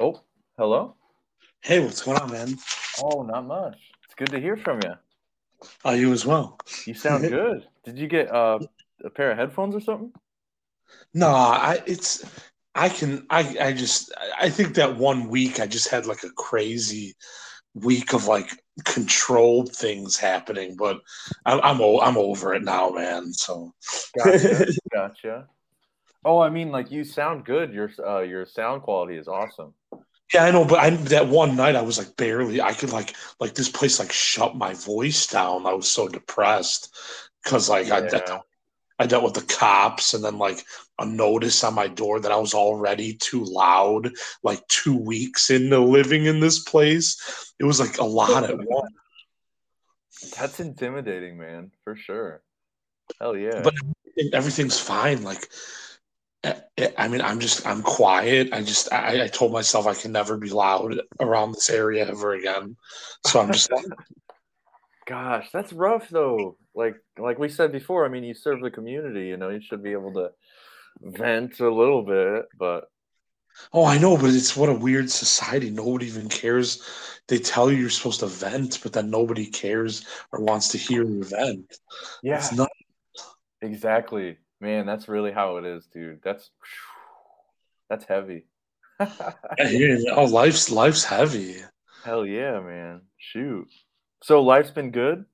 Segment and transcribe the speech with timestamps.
[0.00, 0.20] Oh,
[0.58, 0.96] hello.
[1.62, 2.58] Hey, what's going on, man?
[3.00, 3.76] Oh, not much.
[4.04, 4.94] It's good to hear from you.
[5.86, 6.58] Uh, you as well.
[6.84, 7.64] You sound good.
[7.84, 8.58] Did you get uh,
[9.04, 10.12] a pair of headphones or something?
[11.14, 12.24] No, I it's
[12.74, 16.30] I can I I just I think that one week I just had like a
[16.30, 17.14] crazy
[17.74, 18.50] week of like
[18.84, 20.98] controlled things happening, but
[21.46, 23.32] I'm I'm, I'm over it now, man.
[23.32, 23.72] So
[24.16, 24.66] Gotcha.
[24.92, 25.46] gotcha.
[26.24, 27.72] Oh, I mean, like you sound good.
[27.72, 29.74] Your uh, your sound quality is awesome.
[30.34, 33.14] Yeah, I know, but I that one night I was like barely I could like
[33.40, 35.66] like this place like shut my voice down.
[35.66, 36.94] I was so depressed
[37.42, 38.40] because like I, I
[38.98, 40.64] I dealt with the cops and then like
[40.98, 44.10] a notice on my door that I was already too loud,
[44.42, 47.52] like two weeks into living in this place.
[47.58, 48.94] It was like a lot at once.
[50.36, 52.42] That's intimidating, man, for sure.
[53.20, 53.62] Hell yeah.
[53.62, 53.74] But
[54.32, 55.22] everything's fine.
[55.22, 55.48] Like,
[56.98, 58.52] I mean, I'm just, I'm quiet.
[58.52, 62.34] I just, I, I told myself I can never be loud around this area ever
[62.34, 62.76] again.
[63.26, 63.70] So I'm just
[65.06, 66.56] Gosh, that's rough though.
[66.74, 69.82] Like like we said before, I mean, you serve the community, you know, you should
[69.82, 70.30] be able to
[71.02, 72.84] vent a little bit, but
[73.72, 75.70] oh, I know, but it's what a weird society.
[75.70, 76.82] Nobody even cares.
[77.28, 81.04] They tell you you're supposed to vent, but then nobody cares or wants to hear
[81.04, 81.78] your vent.
[82.22, 82.70] yeah, It's not.
[83.60, 84.38] exactly.
[84.64, 86.22] Man, that's really how it is, dude.
[86.24, 86.48] That's
[87.90, 88.46] that's heavy.
[89.70, 90.06] You.
[90.10, 91.56] Oh, life's life's heavy.
[92.02, 93.02] Hell yeah, man.
[93.18, 93.68] Shoot.
[94.22, 95.26] So life's been good?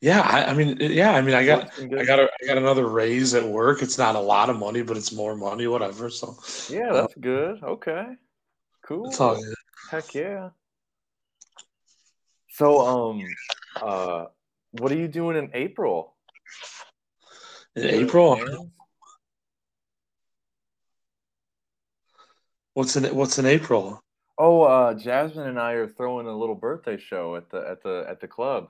[0.00, 2.86] Yeah, I, I mean, yeah, I mean, I got, I got, a, I got another
[2.86, 3.82] raise at work.
[3.82, 6.08] It's not a lot of money, but it's more money, whatever.
[6.10, 6.36] So
[6.70, 7.62] Yeah, uh, that's good.
[7.62, 8.06] Okay.
[9.04, 9.44] it's all Cool.
[9.44, 9.54] good.
[9.90, 10.48] Heck yeah.
[12.50, 13.22] So um
[13.82, 14.26] uh
[14.72, 16.10] what are you doing in April?
[16.10, 16.12] In You
[16.54, 18.38] got any April,
[22.74, 24.00] what's in what's in April?
[24.38, 28.04] Oh, uh, Jasmine and I are throwing a little birthday show at the at the
[28.08, 28.68] at the club.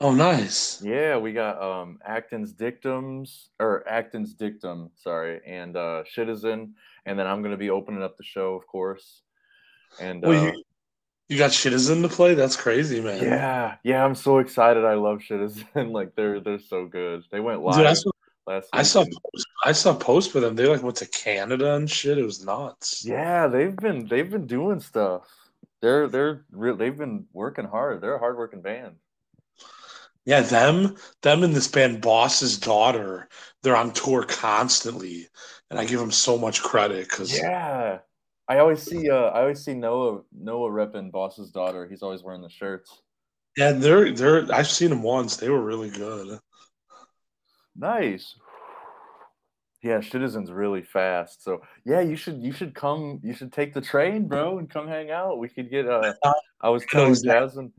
[0.00, 0.82] Oh, nice.
[0.82, 6.74] Yeah, we got um Acton's Dictums or Acton's Dictum, sorry, and uh Citizen,
[7.06, 9.22] and then I'm gonna be opening up the show, of course.
[10.00, 10.62] And Well, uh you
[11.28, 12.34] you got Citizen to play?
[12.34, 13.22] That's crazy, man.
[13.22, 14.84] yeah, yeah, I'm so excited.
[14.84, 15.66] I love Citizen.
[15.92, 17.24] Like they're they're so good.
[17.30, 18.10] They went Dude, I live saw,
[18.46, 20.54] last I saw, post, I saw posts for them.
[20.54, 22.18] They like went to Canada and shit.
[22.18, 23.04] It was nuts.
[23.04, 25.28] Yeah, they've been they've been doing stuff.
[25.82, 28.00] They're they're real they've been working hard.
[28.00, 28.96] They're a hardworking band.
[30.24, 33.28] Yeah, them, them and this band, Boss's Daughter.
[33.62, 35.28] They're on tour constantly,
[35.70, 37.98] and I give them so much credit because Yeah.
[38.48, 41.86] I always see uh I always see Noah Noah repping Boss's daughter.
[41.88, 43.02] He's always wearing the shirts.
[43.56, 44.52] yeah, they're they're.
[44.52, 45.36] I've seen them once.
[45.36, 46.38] They were really good.
[47.74, 48.34] Nice.
[49.82, 51.44] Yeah, Citizen's really fast.
[51.44, 54.88] So yeah, you should you should come you should take the train, bro, and come
[54.88, 55.38] hang out.
[55.38, 56.16] We could get a.
[56.60, 57.72] I was telling Jasmine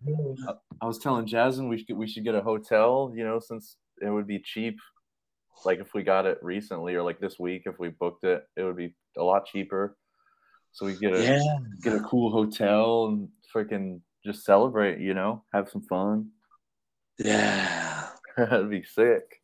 [0.81, 4.09] I was telling Jasmine we should we should get a hotel, you know, since it
[4.09, 4.77] would be cheap.
[5.65, 8.63] Like if we got it recently or like this week if we booked it, it
[8.63, 9.97] would be a lot cheaper.
[10.77, 15.43] So we get a Yeah, get a cool hotel and freaking just celebrate, you know,
[15.51, 16.29] have some fun.
[17.17, 18.09] yeah.
[18.37, 19.41] That'd be sick.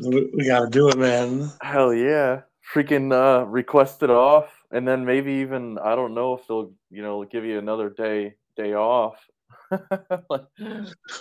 [0.00, 1.50] We, we got to do it, man.
[1.60, 2.42] Hell yeah.
[2.72, 7.02] Freaking uh request it off and then maybe even I don't know if they'll, you
[7.02, 9.18] know, give you another day day off.
[10.30, 10.44] Like,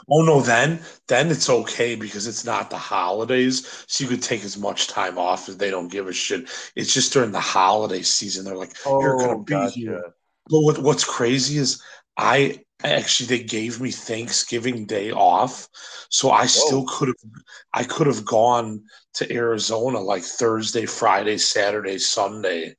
[0.10, 4.44] Oh no, then then it's okay because it's not the holidays, so you could take
[4.44, 6.50] as much time off as they don't give a shit.
[6.76, 8.46] It's just during the holiday season.
[8.46, 10.14] They're like, oh, you're gonna oh, be here.
[10.48, 11.82] But what, what's crazy is
[12.18, 15.68] I actually they gave me Thanksgiving Day off,
[16.10, 17.32] so I still could have
[17.74, 18.84] I could have gone
[19.16, 22.76] to Arizona like Thursday, Friday, Saturday, Sunday.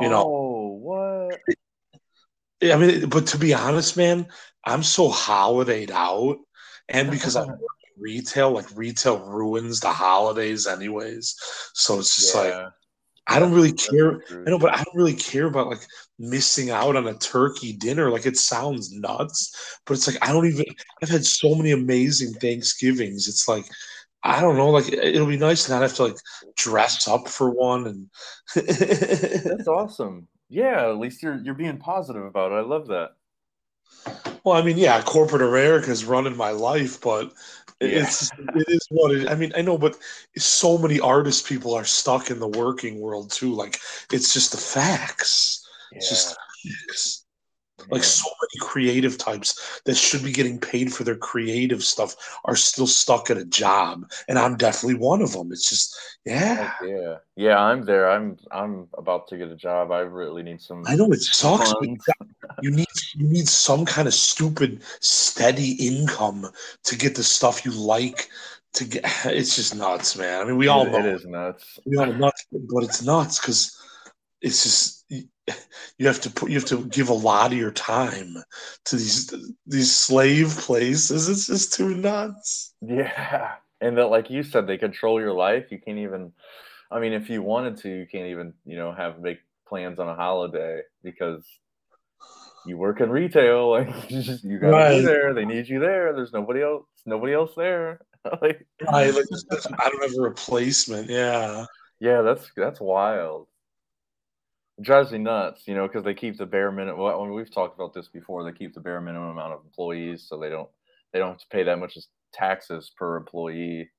[0.00, 1.40] You know, Oh, what?
[2.62, 4.26] I mean, but to be honest, man,
[4.68, 6.38] I'm so holidayed out,
[6.88, 7.60] and because I work
[7.98, 11.36] retail, like retail ruins the holidays anyways.
[11.74, 12.54] So it's just like
[13.30, 14.22] I don't really care.
[14.30, 15.86] I know, but I don't really care about like
[16.18, 18.10] missing out on a turkey dinner.
[18.10, 20.64] Like it sounds nuts, but it's like I don't even.
[21.02, 23.28] I've had so many amazing Thanksgivings.
[23.28, 23.66] It's like
[24.22, 24.70] I don't know.
[24.70, 26.16] Like it'll be nice to not have to like
[26.56, 28.10] dress up for one and.
[28.54, 30.26] That's awesome.
[30.48, 32.56] Yeah, at least you're you're being positive about it.
[32.56, 33.10] I love that.
[34.48, 37.34] Well, I mean, yeah, corporate America is running my life, but
[37.80, 38.00] Yeah.
[38.00, 39.28] it's it is what it.
[39.28, 39.98] I mean, I know, but
[40.38, 43.52] so many artist people are stuck in the working world too.
[43.54, 43.78] Like,
[44.10, 45.62] it's just the facts.
[45.92, 46.34] It's just
[46.64, 46.70] Yeah.
[46.72, 47.24] the facts.
[47.90, 52.56] Like so many creative types that should be getting paid for their creative stuff are
[52.56, 55.52] still stuck at a job, and I'm definitely one of them.
[55.52, 55.94] It's just,
[56.24, 57.58] yeah, yeah, yeah.
[57.58, 58.10] I'm there.
[58.10, 59.92] I'm I'm about to get a job.
[59.92, 60.84] I really need some.
[60.86, 61.72] I know it sucks.
[61.72, 61.88] But
[62.62, 66.48] you need you need some kind of stupid steady income
[66.84, 68.28] to get the stuff you like
[68.74, 70.40] to get it's just nuts, man.
[70.40, 71.78] I mean, we all know it is nuts.
[71.84, 73.74] We all nuts, but it's nuts because
[74.40, 74.98] it's just
[75.98, 78.36] you have to put you have to give a lot of your time
[78.84, 79.32] to these
[79.66, 81.28] these slave places.
[81.28, 82.74] It's just too nuts.
[82.80, 85.66] Yeah, and that, like you said, they control your life.
[85.70, 86.32] You can't even.
[86.90, 90.08] I mean, if you wanted to, you can't even you know have make plans on
[90.08, 91.44] a holiday because
[92.68, 93.70] you work in retail.
[93.78, 94.98] Like you, just, you gotta right.
[94.98, 95.34] be there.
[95.34, 96.12] They need you there.
[96.12, 96.84] There's nobody else.
[97.06, 98.00] Nobody else there.
[98.42, 99.24] like, right, like
[99.78, 101.08] I don't have a replacement.
[101.08, 101.64] Yeah.
[102.00, 103.46] Yeah, that's that's wild.
[104.78, 107.00] It drives me nuts, you know, because they keep the bare minimum.
[107.00, 108.44] Well, I mean, we've talked about this before.
[108.44, 110.68] They keep the bare minimum amount of employees, so they don't
[111.12, 113.90] they don't have to pay that much as taxes per employee.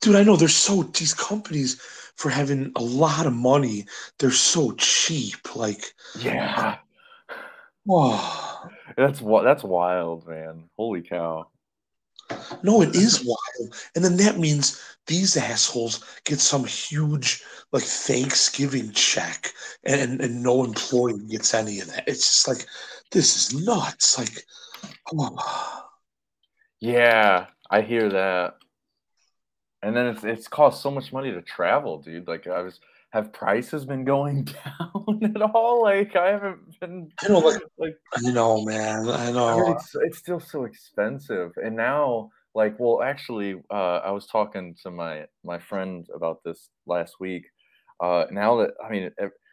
[0.00, 1.80] Dude, I know they're so these companies
[2.16, 3.86] for having a lot of money.
[4.18, 5.54] They're so cheap.
[5.54, 6.78] Like, yeah.
[8.96, 10.70] That's what that's wild, man.
[10.76, 11.48] Holy cow.
[12.62, 13.74] No, it is wild.
[13.94, 17.42] And then that means these assholes get some huge
[17.72, 19.52] like Thanksgiving check
[19.84, 22.08] and, and no employee gets any of that.
[22.08, 22.66] It's just like
[23.10, 24.18] this is nuts.
[24.18, 24.46] Like
[25.12, 25.80] oh.
[26.80, 28.56] Yeah, I hear that.
[29.82, 32.28] And then it's it's cost so much money to travel, dude.
[32.28, 32.78] Like I was
[33.14, 35.82] have prices been going down at all?
[35.82, 37.10] Like I haven't been.
[37.24, 39.08] I know, like, like I know, man.
[39.08, 39.72] I know.
[39.72, 44.90] It's, it's still so expensive, and now, like, well, actually, uh, I was talking to
[44.90, 47.46] my my friend about this last week.
[48.00, 49.10] Uh, now that I mean,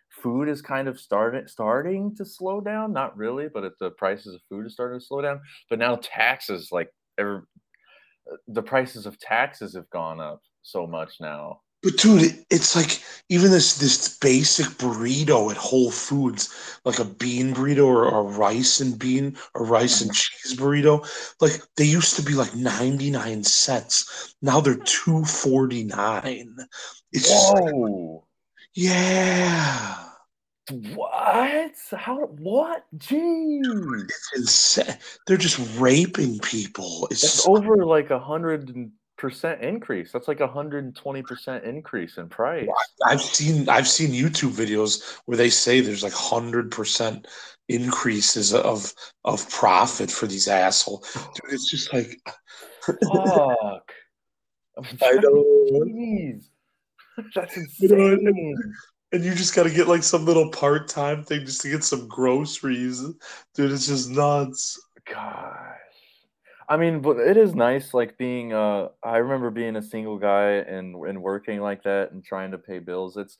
[0.09, 2.91] food is kind of starting starting to slow down.
[2.91, 5.39] Not really, but it, the prices of food is starting to slow down.
[5.69, 7.41] But now taxes, like, every,
[8.47, 13.50] the prices of taxes have gone up so much now but dude, it's like even
[13.50, 19.00] this this basic burrito at Whole Foods, like a bean burrito or a rice and
[19.00, 20.16] bean or rice and mm-hmm.
[20.16, 24.36] cheese burrito, like they used to be like 99 cents.
[24.42, 26.56] Now they're 249.
[27.13, 28.13] It's Whoa.
[28.13, 28.24] Like,
[28.74, 30.07] yeah.
[30.95, 31.72] What?
[31.92, 32.18] How?
[32.18, 32.86] What?
[32.98, 34.04] Jeez!
[34.04, 34.98] It's insane.
[35.25, 37.07] They're just raping people.
[37.12, 40.12] It's just, over like a hundred percent increase.
[40.12, 42.68] That's like a hundred and twenty percent increase in price.
[43.06, 47.27] I've seen I've seen YouTube videos where they say there's like hundred percent
[47.69, 48.91] increases of
[49.23, 51.06] of profit for these asshole.
[51.13, 52.19] Dude, it's just like
[52.83, 53.91] fuck.
[55.03, 55.45] I know.
[55.85, 56.45] Jeez.
[57.35, 58.73] That's insane.
[59.12, 61.83] and you just got to get like some little part time thing just to get
[61.83, 63.01] some groceries,
[63.53, 63.71] dude.
[63.71, 64.81] It's just nuts.
[65.06, 65.75] God.
[66.71, 68.53] I mean, but it is nice, like being.
[68.53, 72.57] Uh, I remember being a single guy and and working like that and trying to
[72.57, 73.18] pay bills.
[73.18, 73.38] It's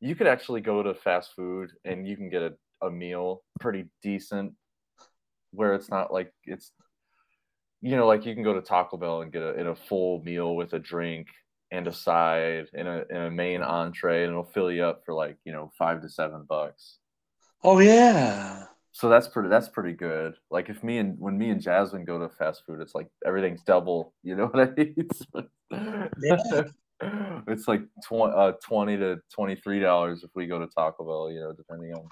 [0.00, 2.52] you could actually go to fast food and you can get a,
[2.86, 4.52] a meal pretty decent,
[5.52, 6.72] where it's not like it's,
[7.80, 10.22] you know, like you can go to Taco Bell and get a in a full
[10.22, 11.28] meal with a drink
[11.70, 15.14] and a side and a, and a main entree, and it'll fill you up for
[15.14, 16.98] like you know five to seven bucks.
[17.62, 18.64] Oh yeah.
[18.94, 19.48] So that's pretty.
[19.48, 20.36] That's pretty good.
[20.52, 23.64] Like if me and when me and Jasmine go to fast food, it's like everything's
[23.64, 24.14] double.
[24.22, 25.08] You know what I mean?
[26.22, 26.62] yeah.
[27.48, 31.28] it's like tw- uh, twenty to twenty three dollars if we go to Taco Bell.
[31.32, 32.06] You know, depending on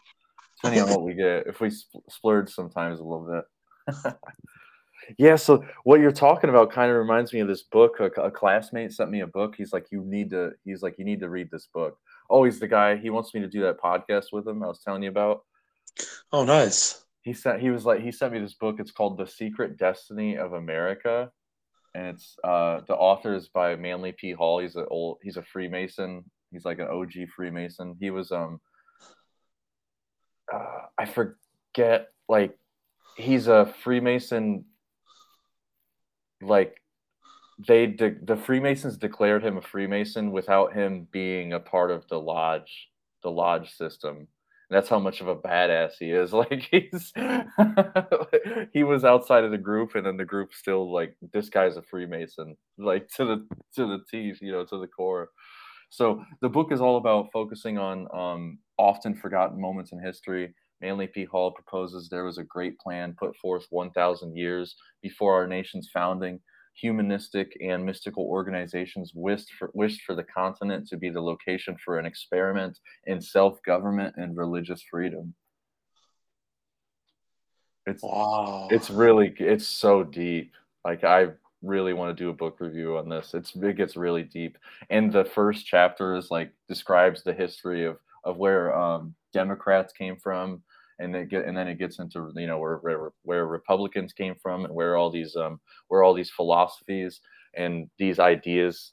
[0.56, 1.46] depending on what we get.
[1.46, 3.44] If we sp- splurge sometimes a little
[3.86, 4.14] bit.
[5.18, 5.36] yeah.
[5.36, 8.00] So what you're talking about kind of reminds me of this book.
[8.00, 9.54] A, a classmate sent me a book.
[9.56, 10.50] He's like, you need to.
[10.64, 11.96] He's like, you need to read this book.
[12.28, 12.96] Oh, he's the guy.
[12.96, 14.64] He wants me to do that podcast with him.
[14.64, 15.44] I was telling you about.
[16.32, 17.04] Oh, nice.
[17.22, 18.76] He sent he was like he sent me this book.
[18.78, 21.30] It's called The Secret Destiny of America,
[21.94, 24.32] and it's uh the author is by Manly P.
[24.32, 24.58] Hall.
[24.58, 26.24] He's a old he's a Freemason.
[26.50, 27.96] He's like an OG Freemason.
[28.00, 28.60] He was um
[30.52, 32.58] uh, I forget like
[33.16, 34.64] he's a Freemason
[36.40, 36.82] like
[37.66, 42.18] they de- the Freemasons declared him a Freemason without him being a part of the
[42.18, 42.88] lodge
[43.22, 44.26] the lodge system
[44.72, 46.32] that's how much of a badass he is.
[46.42, 47.12] Like he's
[48.72, 51.82] he was outside of the group, and then the group still like this guy's a
[51.82, 55.30] Freemason, like to the to the teeth, you know, to the core.
[55.90, 60.54] So the book is all about focusing on um, often forgotten moments in history.
[60.80, 61.24] Manly P.
[61.24, 66.40] Hall proposes there was a great plan put forth 1,000 years before our nation's founding
[66.74, 71.98] humanistic and mystical organizations wished for, wished for the continent to be the location for
[71.98, 75.34] an experiment in self government and religious freedom.
[77.86, 78.68] It's wow.
[78.70, 80.54] it's really it's so deep.
[80.84, 81.28] Like I
[81.62, 83.34] really want to do a book review on this.
[83.34, 84.58] It's it gets really deep.
[84.90, 90.16] And the first chapter is like describes the history of of where um, Democrats came
[90.16, 90.62] from,
[91.02, 94.34] and it get and then it gets into you know where where, where Republicans came
[94.34, 97.20] from and where all these um where all these philosophies
[97.54, 98.92] and these ideas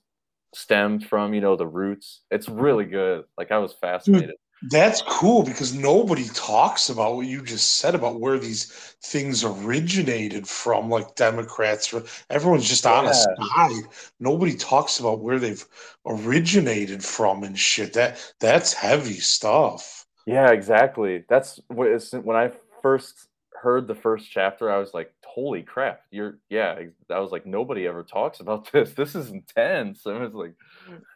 [0.53, 1.33] stemmed from.
[1.33, 2.21] You know the roots.
[2.31, 3.25] It's really good.
[3.37, 4.35] Like I was fascinated.
[4.63, 8.65] That's cool because nobody talks about what you just said about where these
[9.01, 11.93] things originated from, like Democrats.
[12.29, 13.83] Everyone's just on a side.
[14.19, 15.65] Nobody talks about where they've
[16.05, 17.93] originated from and shit.
[17.93, 19.98] That that's heavy stuff.
[20.29, 21.25] Yeah, exactly.
[21.27, 23.29] That's when I first
[23.61, 26.79] heard the first chapter, I was like, "Holy crap!" You're yeah.
[27.09, 28.93] I was like, nobody ever talks about this.
[28.93, 30.05] This is intense.
[30.05, 30.53] I was like,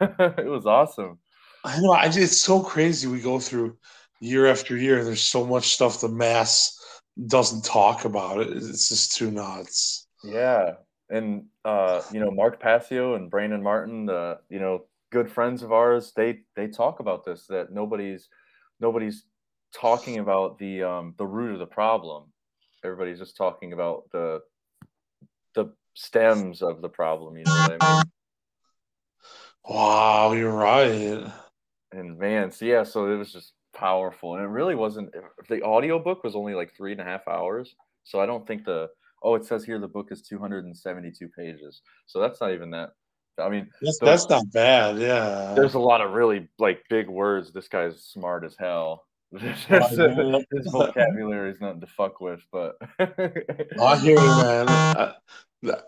[0.38, 1.18] it was awesome.
[1.64, 1.92] I know.
[1.92, 3.06] I, it's so crazy.
[3.06, 3.76] We go through
[4.20, 5.04] year after year.
[5.04, 6.78] There's so much stuff the mass
[7.26, 8.40] doesn't talk about.
[8.40, 8.48] It.
[8.56, 10.06] It's just too nuts.
[10.22, 10.72] Yeah,
[11.08, 15.72] and uh, you know, Mark Passio and Brandon Martin, uh, you know, good friends of
[15.72, 16.12] ours.
[16.16, 18.28] They they talk about this that nobody's
[18.80, 19.24] nobody's
[19.74, 22.32] talking about the um, the root of the problem.
[22.84, 24.40] Everybody's just talking about the
[25.54, 27.36] the stems of the problem.
[27.36, 28.04] You know what I mean?
[29.66, 31.32] Wow, you're right
[31.94, 35.14] and man, so yeah, so it was just powerful, and it really wasn't.
[35.48, 38.88] The audiobook was only like three and a half hours, so I don't think the
[39.22, 42.90] oh, it says here the book is 272 pages, so that's not even that.
[43.38, 44.98] I mean, that's, that's not bad.
[44.98, 47.52] Yeah, there's a lot of really like big words.
[47.52, 49.04] This guy's smart as hell.
[49.38, 49.66] His
[50.70, 54.68] vocabulary is nothing to fuck with, but I hear you, man.
[54.68, 55.14] I,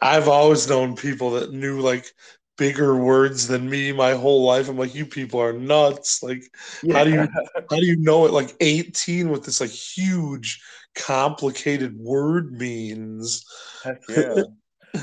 [0.03, 2.07] I've always known people that knew like
[2.57, 4.69] bigger words than me my whole life.
[4.69, 6.23] I'm like, you people are nuts.
[6.23, 6.43] Like,
[6.83, 6.95] yeah.
[6.95, 7.29] how do you
[7.71, 8.33] how do you know it?
[8.33, 10.61] Like 18 with this like huge,
[10.95, 13.45] complicated word means.
[13.85, 14.43] Heck yeah.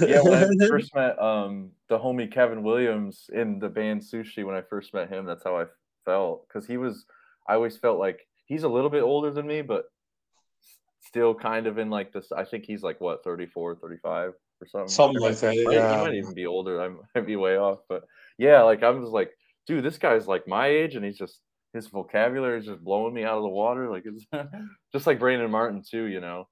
[0.01, 4.55] yeah, when I first met um the homie Kevin Williams in the band Sushi, when
[4.55, 5.65] I first met him, that's how I
[6.05, 6.47] felt.
[6.49, 7.05] Cause he was
[7.47, 9.85] I always felt like he's a little bit older than me, but
[11.01, 12.31] still kind of in like this.
[12.31, 14.87] I think he's like what 34, 35 or something.
[14.87, 15.55] Something like that.
[15.55, 15.99] Yeah.
[15.99, 16.81] He might even be older.
[16.81, 18.05] I might be way off, but
[18.39, 19.29] yeah, like I'm just like,
[19.67, 21.41] dude, this guy's like my age, and he's just
[21.75, 23.87] his vocabulary is just blowing me out of the water.
[23.87, 24.25] Like it's
[24.93, 26.47] just like Brandon Martin too, you know.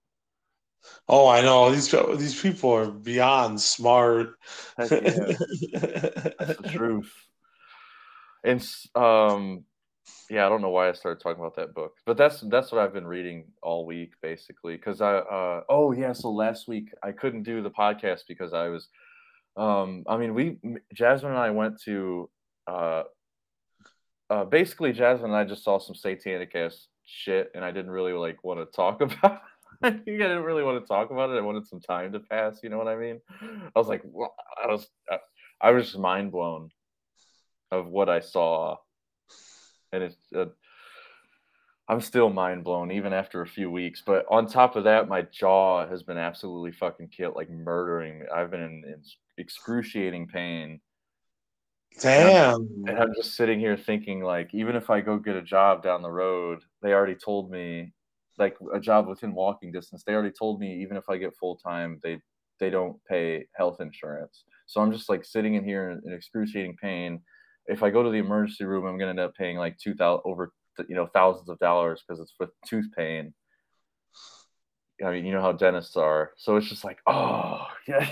[1.08, 4.36] Oh, I know these these people are beyond smart.
[4.80, 4.86] Yeah.
[4.88, 7.12] That's the truth.
[8.44, 9.66] And um,
[10.30, 12.82] yeah, I don't know why I started talking about that book, but that's that's what
[12.82, 14.76] I've been reading all week basically.
[14.76, 18.70] Because I, uh, oh yeah, so last week I couldn't do the podcast because I
[18.70, 18.88] was,
[19.58, 20.58] um, I mean, we
[20.94, 22.30] Jasmine and I went to,
[22.66, 23.04] uh,
[24.30, 28.14] uh, basically Jasmine and I just saw some satanic ass shit, and I didn't really
[28.14, 29.42] like want to talk about.
[29.84, 31.38] I didn't really want to talk about it.
[31.38, 32.60] I wanted some time to pass.
[32.64, 33.20] You know what I mean?
[33.42, 34.88] I was like, well, I was,
[35.62, 36.70] I was just mind blown
[37.72, 38.78] of what I saw
[39.92, 40.46] and it's uh,
[41.88, 44.02] I'm still mind blown even after a few weeks.
[44.06, 48.26] But on top of that, my jaw has been absolutely fucking killed, like murdering me.
[48.34, 49.02] I've been in, in
[49.38, 50.80] excruciating pain.
[52.00, 52.24] Damn.
[52.24, 55.42] And I'm, and I'm just sitting here thinking, like, even if I go get a
[55.42, 57.92] job down the road, they already told me,
[58.38, 60.04] like, a job within walking distance.
[60.04, 62.20] They already told me, even if I get full time, they
[62.60, 64.44] they don't pay health insurance.
[64.68, 67.22] So I'm just like sitting in here in, in excruciating pain
[67.68, 69.94] if I go to the emergency room, I'm going to end up paying like two
[69.94, 70.52] thousand over,
[70.88, 73.34] you know, thousands of dollars because it's with tooth pain.
[75.04, 78.08] I mean, you know how dentists are, so it's just like, oh, yeah.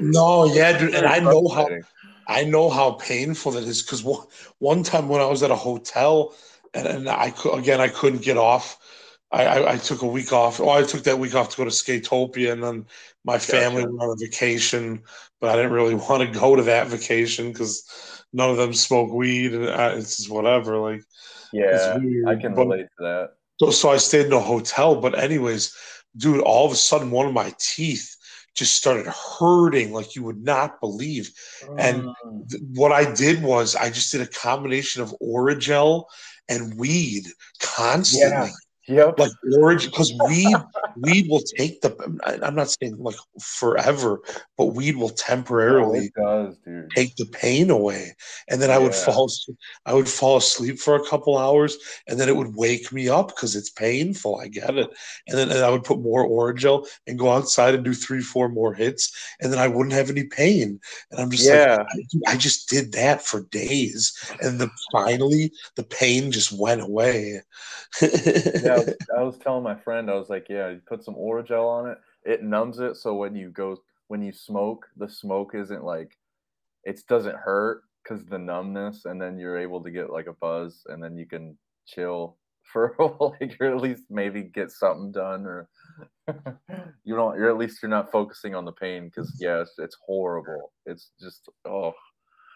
[0.00, 1.68] No, yeah, dude, and I know how
[2.28, 4.26] I know how painful that is because one,
[4.58, 6.34] one time when I was at a hotel
[6.74, 8.78] and, and I again I couldn't get off.
[9.32, 10.60] I, I, I, took a week off.
[10.60, 12.86] Oh, I took that week off to go to Skatopia, and then
[13.24, 13.94] my family gotcha.
[13.94, 15.02] went on a vacation.
[15.40, 19.12] But I didn't really want to go to that vacation because none of them smoke
[19.12, 20.78] weed, and uh, it's just whatever.
[20.78, 21.02] Like,
[21.52, 23.30] yeah, I can but, relate to that.
[23.58, 25.74] So, so I stayed in a hotel, but anyways,
[26.16, 28.16] dude, all of a sudden, one of my teeth
[28.54, 31.30] just started hurting like you would not believe.
[31.78, 32.50] And mm.
[32.50, 36.04] th- what I did was I just did a combination of Orajel
[36.48, 37.26] and weed
[37.60, 38.48] constantly.
[38.48, 38.65] Yeah.
[38.88, 39.18] Yep.
[39.18, 40.56] Like origin, because weed,
[40.96, 42.18] weed will take the.
[42.42, 44.20] I'm not saying like forever,
[44.56, 48.14] but weed will temporarily oh, does, take the pain away.
[48.48, 48.76] And then yeah.
[48.76, 49.30] I would fall,
[49.86, 51.76] I would fall asleep for a couple hours,
[52.06, 54.40] and then it would wake me up because it's painful.
[54.40, 54.90] I get it.
[55.26, 58.20] And then and I would put more orange Orajel and go outside and do three,
[58.20, 60.80] four more hits, and then I wouldn't have any pain.
[61.10, 61.78] And I'm just yeah.
[61.78, 66.82] like, I, I just did that for days, and then finally the pain just went
[66.82, 67.42] away.
[68.02, 68.75] yeah
[69.16, 71.98] I was telling my friend, I was like, yeah, you put some Orajel on it.
[72.24, 73.76] It numbs it, so when you go
[74.08, 76.16] when you smoke, the smoke isn't like
[76.84, 80.82] it doesn't hurt because the numbness, and then you're able to get like a buzz,
[80.86, 81.56] and then you can
[81.86, 82.36] chill
[82.72, 82.96] for
[83.40, 85.68] like or at least maybe get something done or
[87.04, 89.96] you don't you're at least you're not focusing on the pain because yeah it's, it's
[90.04, 91.92] horrible it's just oh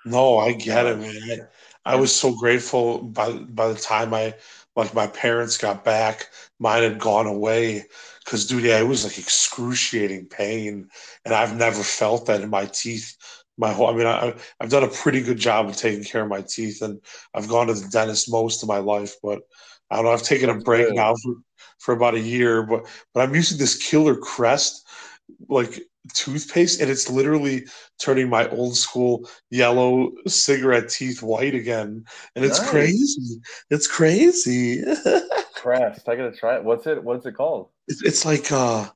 [0.05, 1.49] no i get it man
[1.85, 4.35] I, I was so grateful by by the time i
[4.77, 6.29] like my parents got back
[6.59, 7.85] mine had gone away
[8.25, 10.89] because dude yeah it was like excruciating pain
[11.25, 13.17] and i've never felt that in my teeth
[13.59, 16.29] my whole i mean I, i've done a pretty good job of taking care of
[16.29, 17.01] my teeth and
[17.35, 19.43] i've gone to the dentist most of my life but
[19.91, 20.13] I don't know.
[20.13, 21.35] I've taken a break now for,
[21.79, 24.87] for about a year, but but I'm using this Killer Crest
[25.49, 25.81] like
[26.15, 27.67] toothpaste, and it's literally
[27.99, 32.05] turning my old school yellow cigarette teeth white again,
[32.35, 32.71] and it's nice.
[32.71, 33.41] crazy.
[33.71, 34.83] It's crazy.
[35.55, 36.65] Crest, I gotta try it.
[36.65, 37.03] What's it?
[37.03, 37.69] What's it called?
[37.89, 38.89] It's, it's like uh,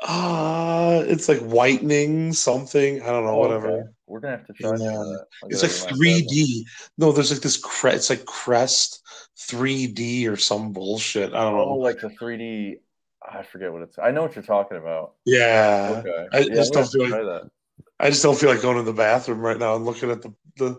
[0.00, 3.00] uh, it's like whitening something.
[3.02, 3.70] I don't know, oh, whatever.
[3.70, 3.88] Okay.
[4.06, 4.76] We're gonna have to try yeah.
[4.76, 5.26] that.
[5.48, 6.64] It's like 3D.
[6.98, 7.96] No, there's like this crest.
[7.96, 9.02] It's like Crest
[9.38, 11.32] 3D or some bullshit.
[11.32, 11.64] I don't know.
[11.64, 12.80] Oh, like the 3D.
[13.30, 13.98] I forget what it's.
[13.98, 15.14] I know what you're talking about.
[15.24, 16.02] Yeah.
[16.04, 16.26] Okay.
[16.32, 17.50] I yeah, just don't feel like that.
[18.00, 20.34] I just don't feel like going to the bathroom right now and looking at the
[20.56, 20.78] the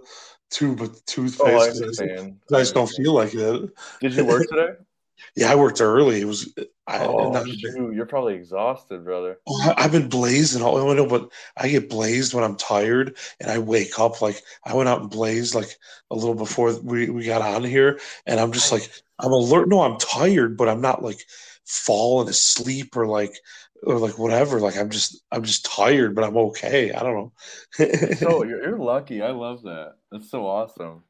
[0.50, 1.42] tube of toothpaste.
[1.42, 2.40] Oh, I, understand.
[2.54, 3.72] I just don't feel like it.
[4.02, 4.74] Did you work today?
[5.36, 6.22] Yeah, I worked early.
[6.22, 6.54] It was.
[6.86, 9.40] I, oh, shoot, you're probably exhausted, brother.
[9.48, 13.18] Oh, I, have been blazing all I know, but I get blazed when I'm tired,
[13.40, 15.78] and I wake up like I went out and blazed like
[16.12, 19.70] a little before we, we got on here, and I'm just like I'm alert.
[19.70, 21.26] No, I'm tired, but I'm not like
[21.66, 23.36] falling asleep or like
[23.84, 24.60] or like whatever.
[24.60, 26.92] Like I'm just I'm just tired, but I'm okay.
[26.92, 27.32] I don't know.
[28.16, 29.22] so you're, you're lucky.
[29.22, 29.96] I love that.
[30.12, 31.04] That's so awesome.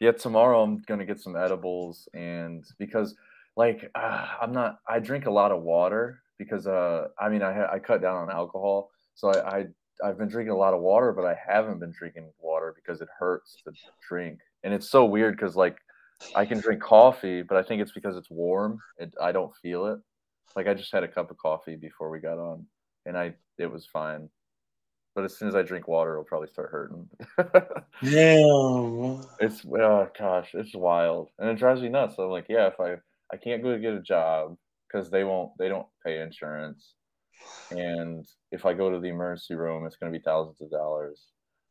[0.00, 3.14] Yeah, tomorrow I'm gonna get some edibles, and because
[3.56, 4.78] like uh, I'm not.
[4.88, 8.30] I drink a lot of water because uh, I mean I I cut down on
[8.30, 9.66] alcohol, so I, I
[10.04, 13.08] I've been drinking a lot of water, but I haven't been drinking water because it
[13.18, 13.72] hurts to
[14.08, 15.76] drink, and it's so weird because like
[16.34, 18.80] I can drink coffee, but I think it's because it's warm.
[18.98, 19.98] It, I don't feel it.
[20.56, 22.66] Like I just had a cup of coffee before we got on,
[23.06, 24.28] and I it was fine.
[25.14, 27.08] But as soon as I drink water, it'll probably start hurting.
[28.02, 29.22] yeah.
[29.40, 32.16] It's oh gosh, it's wild, and it drives me nuts.
[32.16, 32.96] So I'm like, yeah, if I
[33.32, 36.94] I can't go get a job because they won't they don't pay insurance.
[37.70, 41.26] And if I go to the emergency room, it's going to be thousands of dollars.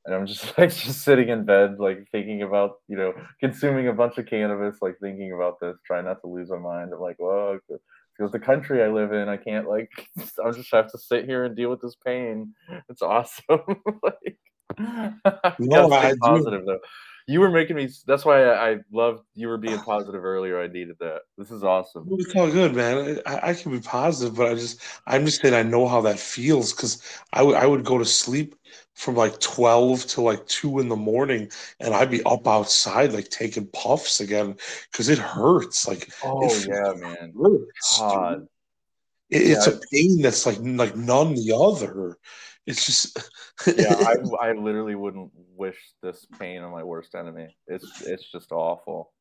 [0.08, 3.94] And I'm just like just sitting in bed, like thinking about you know consuming a
[3.94, 6.92] bunch of cannabis, like thinking about this, trying not to lose my mind.
[6.94, 7.60] I'm like, well,
[8.18, 9.92] because the country I live in, I can't like
[10.44, 12.56] I just have to sit here and deal with this pain.
[12.90, 13.44] It's awesome.
[14.02, 14.40] like,
[15.60, 16.66] no, I positive do.
[16.66, 16.80] though
[17.28, 17.90] you were making me.
[18.06, 20.62] That's why I, I loved you were being positive earlier.
[20.62, 21.22] I needed that.
[21.38, 22.08] This is awesome.
[22.12, 23.20] It's all good, man.
[23.26, 26.20] I, I can be positive, but I just I'm just saying I know how that
[26.20, 28.56] feels because I would I would go to sleep
[28.94, 33.30] from like 12 to like 2 in the morning and i'd be up outside like
[33.30, 34.56] taking puffs again
[34.92, 38.02] because it hurts like oh yeah man hurts,
[39.30, 39.56] it, yeah.
[39.56, 42.18] it's a pain that's like like none the other
[42.68, 43.18] it's just
[43.66, 43.96] yeah,
[44.42, 47.56] I, I literally wouldn't wish this pain on my worst enemy.
[47.66, 49.14] It's it's just awful.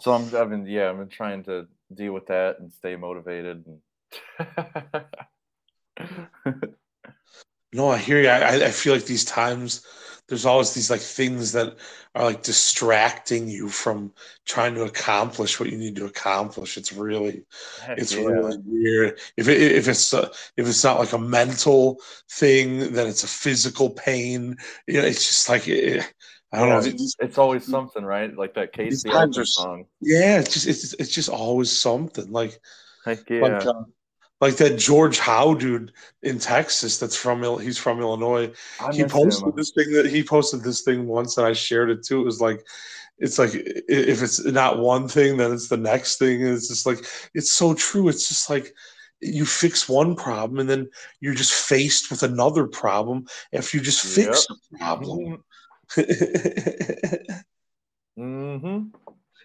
[0.00, 3.64] So I'm I've been yeah, I've been trying to deal with that and stay motivated
[3.66, 3.80] and
[7.72, 8.28] No, I hear you.
[8.28, 9.86] I, I feel like these times
[10.30, 11.76] there's always these like things that
[12.14, 14.12] are like distracting you from
[14.46, 16.76] trying to accomplish what you need to accomplish.
[16.76, 17.42] It's really,
[17.82, 18.22] Heck it's yeah.
[18.22, 19.18] really weird.
[19.36, 21.98] If it, if it's uh, if it's not like a mental
[22.30, 24.56] thing, then it's a physical pain.
[24.86, 26.08] You know, it's just like it,
[26.52, 26.86] I don't yeah, know.
[26.86, 28.34] It's, it's, always something, right?
[28.34, 29.86] Like that Casey song.
[30.00, 32.30] Yeah, it's just it's it's just always something.
[32.30, 32.60] Like,
[33.04, 33.40] Heck yeah.
[33.40, 33.82] Like, uh,
[34.40, 36.98] like that George Howe dude in Texas.
[36.98, 38.52] That's from he's from Illinois.
[38.92, 39.52] He posted him.
[39.56, 42.20] this thing that he posted this thing once, and I shared it too.
[42.20, 42.66] It was like,
[43.18, 46.42] it's like if it's not one thing, then it's the next thing.
[46.42, 48.08] And it's just like it's so true.
[48.08, 48.72] It's just like
[49.20, 50.88] you fix one problem, and then
[51.20, 54.58] you're just faced with another problem after you just fix yep.
[54.70, 55.44] the problem.
[58.18, 58.88] mm-hmm.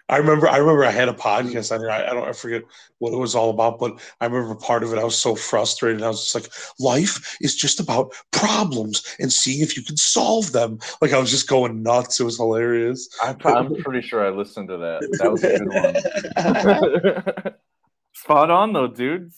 [0.08, 1.90] I remember I remember I had a podcast on here.
[1.90, 2.62] I, I, don't I forget
[3.00, 5.00] what it was all about, but I remember part of it.
[5.00, 6.04] I was so frustrated.
[6.04, 10.52] I was just like, life is just about problems and seeing if you can solve
[10.52, 10.78] them.
[11.02, 12.20] Like I was just going nuts.
[12.20, 13.10] It was hilarious.
[13.24, 15.18] I'm, I'm pretty sure I listened to that.
[15.20, 17.54] That was a good one.
[18.14, 19.32] spot on though, dude.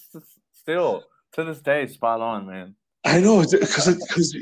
[0.54, 1.04] Still
[1.34, 2.76] to this day, spot on, man.
[3.06, 4.36] I know because because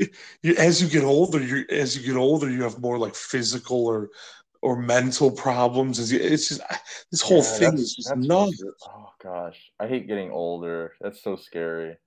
[0.57, 4.09] as you get older, you as you get older, you have more like physical or
[4.65, 5.99] or mental problems.
[5.99, 6.61] It's, it's just
[7.11, 8.63] this whole Yeah, thing is just nuts.
[8.87, 10.93] Oh gosh, I hate getting older.
[11.01, 11.97] That's so scary,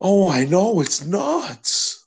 [0.00, 2.06] Oh, I know it's nuts,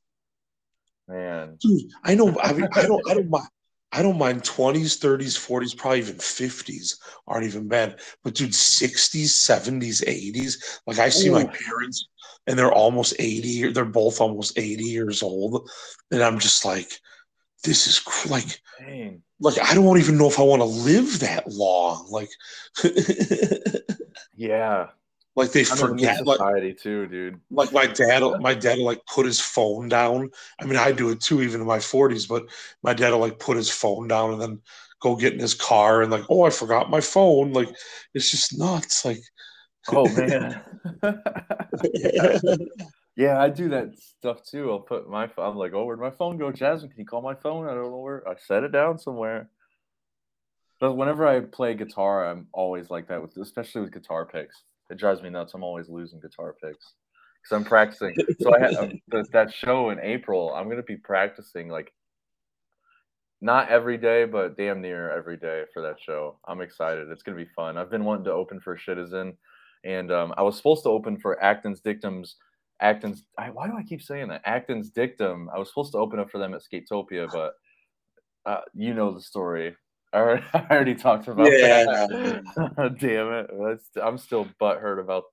[1.07, 1.57] man.
[1.61, 1.91] dude.
[2.03, 2.37] I know.
[2.41, 3.01] I mean, I don't.
[3.09, 3.47] I don't mind.
[3.91, 7.99] I don't mind twenties, thirties, forties, probably even fifties aren't even bad.
[8.23, 10.81] But dude, sixties, seventies, eighties.
[10.85, 12.07] Like I see my parents,
[12.47, 13.71] and they're almost eighty.
[13.71, 15.69] They're both almost eighty years old,
[16.11, 16.91] and I'm just like,
[17.63, 18.61] this is cr- like.
[18.79, 19.23] Dang.
[19.39, 22.07] like I don't even know if I want to live that long.
[22.11, 22.29] Like,
[24.35, 24.89] Yeah,
[25.35, 26.25] like they I'm forget.
[26.25, 27.39] Like, society too, dude.
[27.49, 30.29] like my dad, my dad like put his phone down.
[30.61, 32.27] I mean, I do it too, even in my forties.
[32.27, 32.45] But
[32.83, 34.61] my dad will like put his phone down and then
[34.99, 37.53] go get in his car and like, oh, I forgot my phone.
[37.53, 37.69] Like,
[38.13, 39.05] it's just nuts.
[39.05, 39.21] Like,
[39.89, 40.61] Oh man.
[43.17, 44.71] yeah, I do that stuff too.
[44.71, 45.49] I'll put my phone.
[45.49, 46.91] I'm like, oh, where'd my phone go, Jasmine?
[46.91, 47.67] Can you call my phone?
[47.67, 48.25] I don't know where.
[48.29, 49.49] I set it down somewhere.
[50.79, 54.61] But whenever I play guitar, I'm always like that with, especially with guitar picks.
[54.91, 55.55] It drives me nuts.
[55.55, 56.93] I'm always losing guitar picks
[57.41, 58.15] because I'm practicing.
[58.39, 60.53] So I had um, th- that show in April.
[60.53, 61.91] I'm gonna be practicing like
[63.41, 66.37] not every day, but damn near every day for that show.
[66.47, 67.09] I'm excited.
[67.09, 67.79] It's gonna be fun.
[67.79, 69.35] I've been wanting to open for Citizen,
[69.83, 72.35] and um, I was supposed to open for Acton's Dictum's
[72.79, 73.23] Acton's.
[73.37, 74.41] I, why do I keep saying that?
[74.45, 75.49] Acton's Dictum.
[75.53, 77.53] I was supposed to open up for them at Skatopia, but
[78.45, 79.75] uh, you know the story.
[80.13, 82.95] I already, I already talked about that.
[82.99, 83.49] Damn it!
[83.59, 85.23] That's, I'm still butthurt about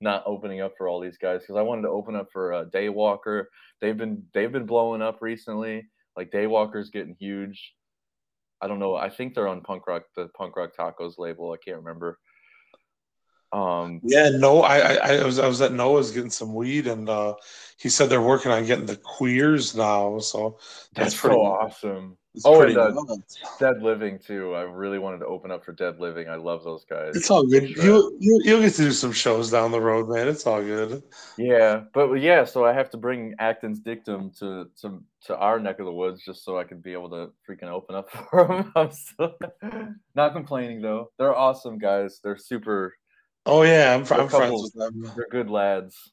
[0.00, 2.64] not opening up for all these guys because I wanted to open up for uh,
[2.66, 3.44] Daywalker.
[3.80, 5.88] They've been they've been blowing up recently.
[6.16, 7.74] Like Daywalker's getting huge.
[8.60, 8.94] I don't know.
[8.94, 11.52] I think they're on Punk Rock, the Punk Rock Tacos label.
[11.52, 12.18] I can't remember.
[13.52, 17.08] Um, yeah, no, I, I, I was, I was at Noah's getting some weed, and
[17.08, 17.34] uh,
[17.78, 20.18] he said they're working on getting the queers now.
[20.20, 20.58] So
[20.94, 22.16] that's, that's pretty so awesome.
[22.44, 22.92] Oh, and, uh.
[23.58, 24.54] Dead Living too.
[24.54, 26.28] I really wanted to open up for Dead Living.
[26.28, 27.16] I love those guys.
[27.16, 27.70] It's all good.
[27.70, 27.84] Sure.
[27.84, 30.28] You, you, you'll get to do some shows down the road, man.
[30.28, 31.02] It's all good.
[31.36, 35.80] Yeah, but yeah, so I have to bring Acton's Dictum to to to our neck
[35.80, 38.72] of the woods just so I could be able to freaking open up for them.
[38.76, 39.34] I'm still
[40.14, 41.10] not complaining though.
[41.18, 42.20] They're awesome guys.
[42.22, 42.94] They're super.
[43.46, 45.12] Oh yeah, I'm, I'm friends with them.
[45.16, 46.12] They're good lads.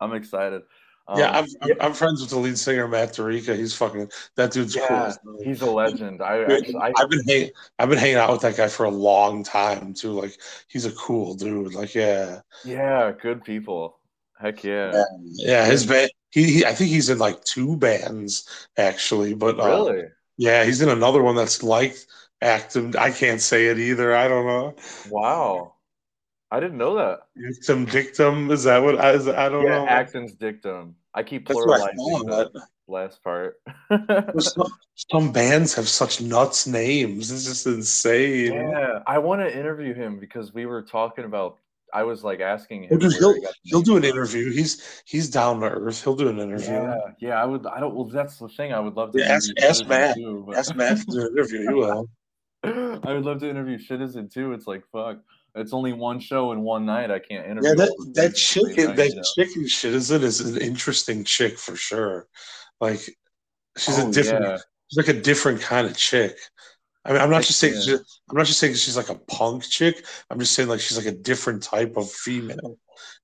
[0.00, 0.62] I'm excited.
[1.06, 3.54] Um, yeah, I'm, I'm, I'm friends with the lead singer Matt Dorica.
[3.56, 5.38] He's fucking that dude's yeah, cool.
[5.44, 6.22] he's a legend.
[6.22, 9.44] I I, I've been hang, I've been hanging out with that guy for a long
[9.44, 10.12] time too.
[10.12, 11.74] Like he's a cool dude.
[11.74, 13.98] Like yeah, yeah, good people.
[14.40, 14.92] Heck yeah.
[14.92, 16.10] yeah, yeah his band.
[16.30, 20.04] He, he I think he's in like two bands actually, but uh, Really?
[20.38, 21.96] yeah, he's in another one that's like
[22.40, 22.96] active.
[22.96, 24.16] I can't say it either.
[24.16, 24.74] I don't know.
[25.10, 25.73] Wow.
[26.54, 27.22] I didn't know that.
[27.36, 29.86] Dictum dictum is that what I, is, I don't Yeah, know.
[29.88, 30.94] Acton's Dictum.
[31.12, 33.60] I keep pluralizing the last part.
[34.38, 37.32] Some, some bands have such nuts names.
[37.32, 38.52] It's just insane.
[38.52, 41.58] Yeah, I want to interview him because we were talking about.
[41.92, 43.00] I was like asking him.
[43.00, 44.52] He'll he he'll do an interview.
[44.52, 46.04] He's he's down to earth.
[46.04, 46.72] He'll do an interview.
[46.72, 47.42] Yeah, yeah.
[47.42, 47.66] I would.
[47.66, 47.94] I don't.
[47.94, 48.72] Well, that's the thing.
[48.72, 49.18] I would love to.
[49.18, 50.14] Yeah, ask- ask Matt.
[50.14, 51.68] Too, but- Ask Matt to do an interview.
[51.68, 52.08] He will.
[52.64, 54.52] I would love to interview Citizen too.
[54.52, 55.18] It's like fuck.
[55.56, 57.10] It's only one show in one night.
[57.10, 57.70] I can't interview.
[57.70, 59.22] Yeah, that that dudes in the chick night, that you know?
[59.36, 62.26] chick in Citizen is an interesting chick for sure.
[62.80, 63.00] Like
[63.78, 64.44] she's Oh, a different.
[64.44, 64.58] yeah.
[64.88, 66.36] She's like a different kind of chick.
[67.04, 67.74] I mean, I'm not Heck just saying.
[68.30, 70.04] I'm not just saying she's like a punk chick.
[70.30, 72.78] I'm just saying like she's like a different type of female.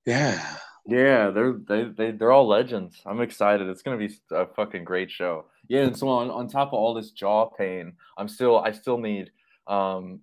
[0.06, 0.56] Yeah.
[0.86, 3.00] Yeah, they're they they they're all legends.
[3.06, 3.68] I'm excited.
[3.68, 5.46] It's gonna be a fucking great show.
[5.68, 8.98] Yeah, and so on on top of all this jaw pain, I'm still I still
[8.98, 9.30] need
[9.66, 10.20] um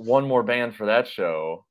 [0.00, 1.66] one more band for that show.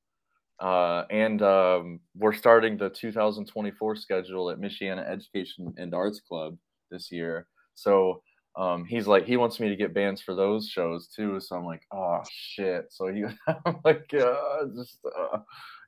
[0.60, 6.56] Uh, and um, we're starting the 2024 schedule at Michiana Education and Arts Club
[6.90, 7.46] this year.
[7.74, 8.22] So
[8.56, 11.40] um, he's like, he wants me to get bands for those shows too.
[11.40, 12.86] So I'm like, oh shit.
[12.90, 13.24] So he,
[13.66, 15.38] I'm like, uh, just, uh,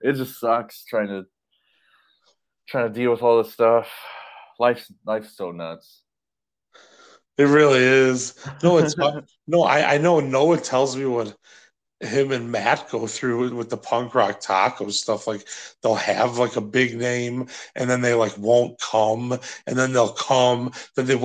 [0.01, 1.25] it just sucks trying to
[2.69, 3.89] trying to deal with all this stuff.
[4.59, 6.03] Life's life's so nuts.
[7.37, 8.35] It really is.
[8.63, 8.97] No, it's
[9.47, 9.63] no.
[9.63, 10.21] I I know.
[10.21, 11.35] Noah tells me what
[12.03, 15.27] him and Matt go through with, the punk rock taco stuff.
[15.27, 15.47] Like
[15.83, 20.13] they'll have like a big name, and then they like won't come, and then they'll
[20.13, 20.73] come.
[20.97, 21.17] Then they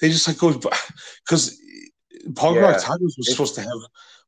[0.00, 0.52] they just like go
[1.26, 1.58] because
[2.34, 3.80] punk rock tacos was supposed to have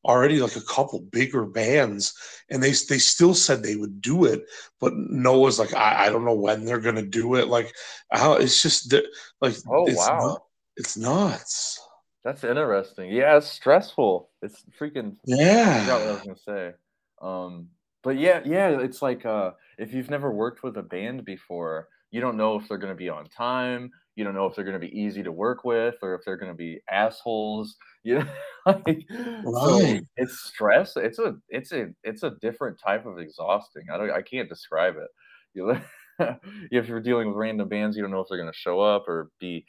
[0.05, 2.14] already like a couple bigger bands,
[2.51, 4.45] and they they still said they would do it,
[4.81, 7.49] but Noah's like I, I don't know when they're gonna do it.
[7.49, 7.73] Like
[8.12, 8.93] how it's just
[9.40, 10.19] like Oh, it's wow.
[10.19, 10.43] nut-
[10.77, 11.81] it's nuts.
[12.24, 13.10] That's interesting.
[13.10, 14.30] Yeah, it's stressful.
[14.42, 15.76] It's freaking Yeah.
[15.76, 16.72] I forgot what I was gonna say.
[17.20, 17.68] Um,
[18.02, 22.20] but yeah, yeah, it's like uh, if you've never worked with a band before, you
[22.20, 23.90] don't know if they're gonna be on time.
[24.16, 26.37] you don't know if they're going to be easy to work with or if they're
[26.37, 27.76] going to be assholes.
[28.06, 28.26] You know,
[28.66, 29.06] like,
[29.44, 29.44] right.
[29.44, 30.92] so it's stress.
[30.96, 33.84] It's a it's a it's a different type of exhausting.
[33.90, 35.08] I don't I can't describe it.
[35.54, 35.78] You
[36.18, 36.37] know,
[36.70, 39.08] if you're dealing with random bands, you don't know if they're going to show up
[39.08, 39.64] or be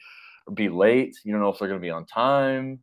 [0.54, 1.16] be late.
[1.24, 2.80] You don't know if they're going to be on time.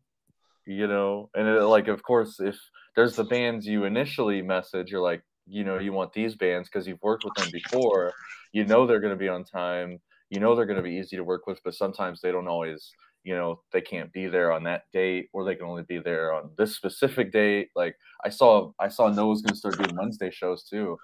[0.65, 2.57] You know, and it, like of course if
[2.95, 6.87] there's the bands you initially message, you're like, you know, you want these bands because
[6.87, 8.13] you've worked with them before.
[8.53, 9.99] You know they're going to be on time
[10.33, 12.91] you know they're going to be easy to work with, but sometimes they don't always,
[13.23, 16.33] you know, they can't be there on that date, or they can only be there
[16.33, 17.69] on this specific date.
[17.75, 17.95] Like
[18.25, 20.97] I saw, I saw Noah's going to start doing Wednesday shows too.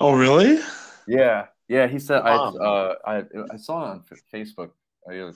[0.00, 0.60] Oh, really?
[1.08, 1.86] Yeah, yeah.
[1.86, 2.54] He said wow.
[2.60, 3.22] I, uh, I,
[3.54, 4.72] I saw it on Facebook.
[5.08, 5.30] I,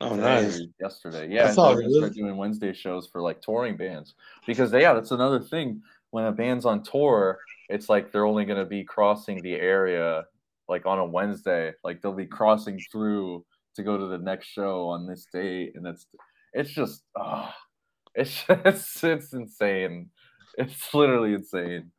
[0.00, 0.60] Oh, nice.
[0.80, 1.48] Yesterday, yeah.
[1.48, 4.14] I thought they're start doing Wednesday shows for like touring bands
[4.46, 5.82] because they, yeah, that's another thing.
[6.10, 10.24] When a band's on tour, it's like they're only going to be crossing the area
[10.68, 11.72] like on a Wednesday.
[11.82, 13.44] Like they'll be crossing through
[13.76, 16.06] to go to the next show on this date, and it's
[16.52, 17.50] it's just oh,
[18.14, 20.10] it's it's it's insane.
[20.56, 21.90] It's literally insane.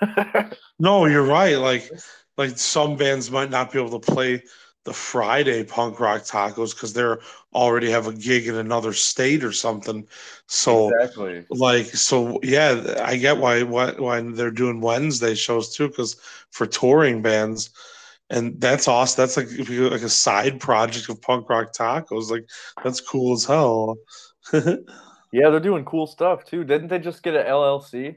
[0.78, 1.56] no, you're right.
[1.56, 1.90] Like
[2.36, 4.42] like some bands might not be able to play
[4.84, 7.20] the Friday punk rock tacos because they're
[7.54, 10.06] already have a gig in another state or something.
[10.46, 15.88] So exactly like so yeah, I get why why why they're doing Wednesday shows too
[15.88, 16.16] because
[16.50, 17.70] for touring bands.
[18.30, 19.20] And that's awesome.
[19.20, 22.30] That's like like a side project of punk rock tacos.
[22.30, 22.48] Like
[22.82, 23.98] that's cool as hell.
[24.52, 26.64] yeah, they're doing cool stuff too.
[26.64, 28.16] Didn't they just get an LLC?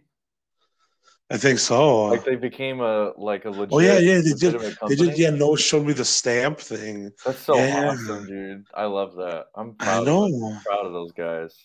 [1.34, 2.06] I think so.
[2.06, 3.74] Like they became a like a legit.
[3.74, 4.54] Oh yeah, yeah, they did.
[4.54, 4.76] Company.
[4.88, 5.18] They did.
[5.18, 7.12] Yeah, no, showed me the stamp thing.
[7.26, 7.90] That's so yeah.
[7.90, 8.66] awesome, dude.
[8.72, 9.48] I love that.
[9.56, 10.04] I'm proud.
[10.04, 10.26] I know.
[10.26, 11.56] Of, I'm proud of those guys.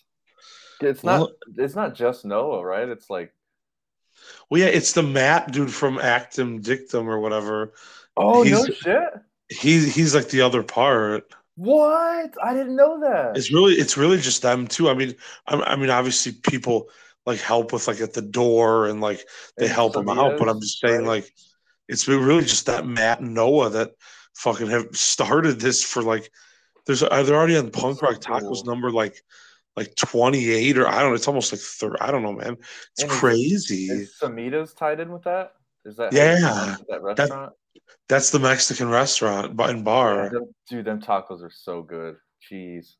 [0.81, 1.19] It's not.
[1.19, 2.89] Well, it's not just Noah, right?
[2.89, 3.31] It's like.
[4.49, 7.73] Well, yeah, it's the Matt dude from Actum Dictum or whatever.
[8.17, 9.09] Oh he's, no shit.
[9.49, 11.31] He's he's like the other part.
[11.57, 12.33] What?
[12.43, 13.37] I didn't know that.
[13.37, 14.89] It's really it's really just them too.
[14.89, 15.13] I mean,
[15.45, 16.89] I, I mean, obviously people
[17.25, 19.23] like help with like at the door and like
[19.57, 20.37] they and help them out.
[20.37, 21.23] But I'm just saying, right.
[21.23, 21.33] like,
[21.87, 23.91] it's really just that Matt and Noah that
[24.35, 26.31] fucking have started this for like.
[26.87, 29.21] There's they're they already on Punk Rock Tacos number like
[29.75, 31.15] like 28 or I don't know.
[31.15, 31.97] It's almost like third.
[32.01, 32.57] I don't know, man.
[32.93, 33.85] It's and crazy.
[33.85, 35.53] Is, is Samitas tied in with that?
[35.85, 36.75] Is that yeah?
[36.89, 37.53] That restaurant.
[37.73, 40.29] That, that's the Mexican restaurant and bar.
[40.29, 42.17] Them, dude, them tacos are so good.
[42.41, 42.97] Cheese.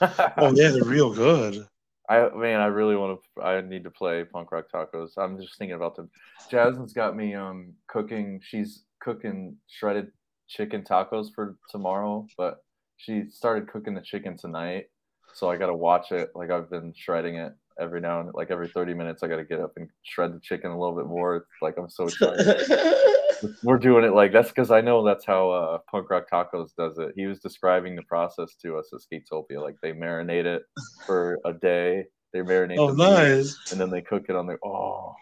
[0.00, 1.66] oh yeah, they're real good.
[2.08, 3.42] I man, I really want to.
[3.42, 5.10] I need to play punk rock tacos.
[5.16, 6.10] I'm just thinking about them.
[6.50, 8.40] Jasmine's got me um cooking.
[8.42, 10.12] She's cooking shredded
[10.48, 12.64] chicken tacos for tomorrow, but
[12.96, 14.86] she started cooking the chicken tonight,
[15.34, 16.30] so I got to watch it.
[16.34, 19.22] Like I've been shredding it every now and like every 30 minutes.
[19.22, 21.46] I got to get up and shred the chicken a little bit more.
[21.60, 22.46] Like I'm so excited.
[23.62, 26.98] we're doing it like that's because I know that's how uh, Punk Rock Tacos does
[26.98, 27.12] it.
[27.16, 29.62] He was describing the process to us at Skatopia.
[29.62, 30.62] Like they marinate it
[31.06, 32.04] for a day.
[32.32, 32.76] They marinate.
[32.78, 33.44] Oh, the nice.
[33.44, 35.14] Meat, and then they cook it on the oh,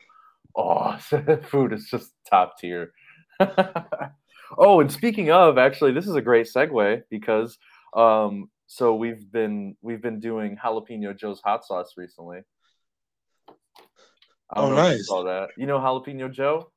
[0.56, 0.96] oh,
[1.48, 2.92] food is just top tier.
[4.58, 7.58] oh, and speaking of, actually, this is a great segue because
[7.94, 12.40] um, so we've been we've been doing jalapeno Joe's hot sauce recently.
[14.54, 15.06] oh, nice.
[15.06, 15.50] saw that.
[15.56, 16.70] You know jalapeno Joe?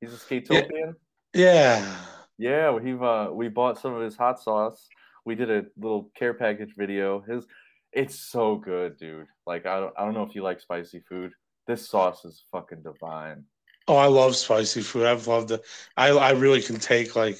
[0.00, 0.94] He's a Skatopian.
[1.34, 1.96] Yeah.
[2.38, 4.88] Yeah, we uh we bought some of his hot sauce.
[5.24, 7.20] We did a little care package video.
[7.20, 7.46] His
[7.92, 9.26] it's so good, dude.
[9.46, 11.32] Like I don't I don't know if you like spicy food.
[11.66, 13.44] This sauce is fucking divine.
[13.88, 15.06] Oh, I love spicy food.
[15.06, 15.62] I've loved it.
[15.96, 17.38] I I really can take like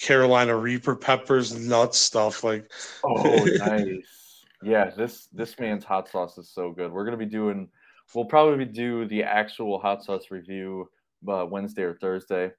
[0.00, 2.42] Carolina Reaper peppers and nut stuff.
[2.42, 2.70] Like
[3.04, 4.44] oh nice.
[4.62, 6.90] Yeah, this this man's hot sauce is so good.
[6.92, 7.68] We're gonna be doing
[8.14, 10.88] we'll probably do the actual hot sauce review
[11.28, 12.52] uh, Wednesday or Thursday.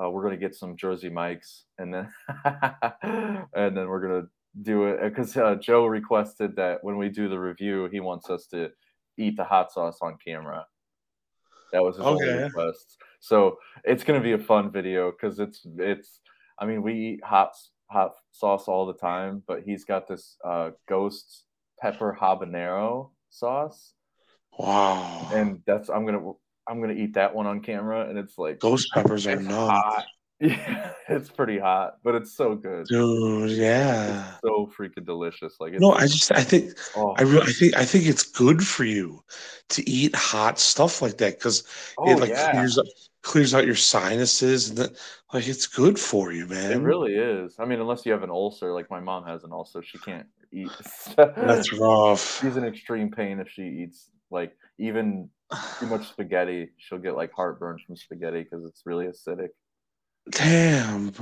[0.00, 2.08] Uh, we're gonna get some Jersey Mikes, and then
[3.54, 4.26] and then we're gonna
[4.60, 8.46] do it because uh, Joe requested that when we do the review, he wants us
[8.48, 8.70] to
[9.18, 10.66] eat the hot sauce on camera.
[11.72, 12.30] That was his okay.
[12.30, 12.98] only request.
[13.20, 16.20] So it's gonna be a fun video because it's it's.
[16.58, 17.52] I mean, we eat hot
[17.90, 21.44] hot sauce all the time, but he's got this uh, ghost
[21.80, 23.94] pepper habanero sauce.
[24.58, 25.28] Wow!
[25.32, 26.32] And that's I'm gonna
[26.72, 30.04] I'm gonna eat that one on camera, and it's like ghost peppers are nuts.
[30.40, 33.50] Yeah, it's pretty hot, but it's so good, dude.
[33.50, 35.54] Yeah, it's so freaking delicious.
[35.60, 37.14] Like, no, I just I think oh.
[37.16, 39.22] I really I think I think it's good for you
[39.68, 41.62] to eat hot stuff like that because
[41.96, 42.50] oh, it like yeah.
[42.50, 42.86] clears up
[43.22, 44.96] clears out your sinuses and that
[45.32, 46.72] like it's good for you, man.
[46.72, 47.54] It really is.
[47.60, 50.26] I mean, unless you have an ulcer, like my mom has an ulcer, she can't
[50.50, 50.72] eat.
[51.16, 52.40] That's rough.
[52.40, 55.30] She's in extreme pain if she eats like even
[55.78, 59.50] too much spaghetti, she'll get like heartburn from spaghetti because it's really acidic.
[60.30, 61.12] Damn.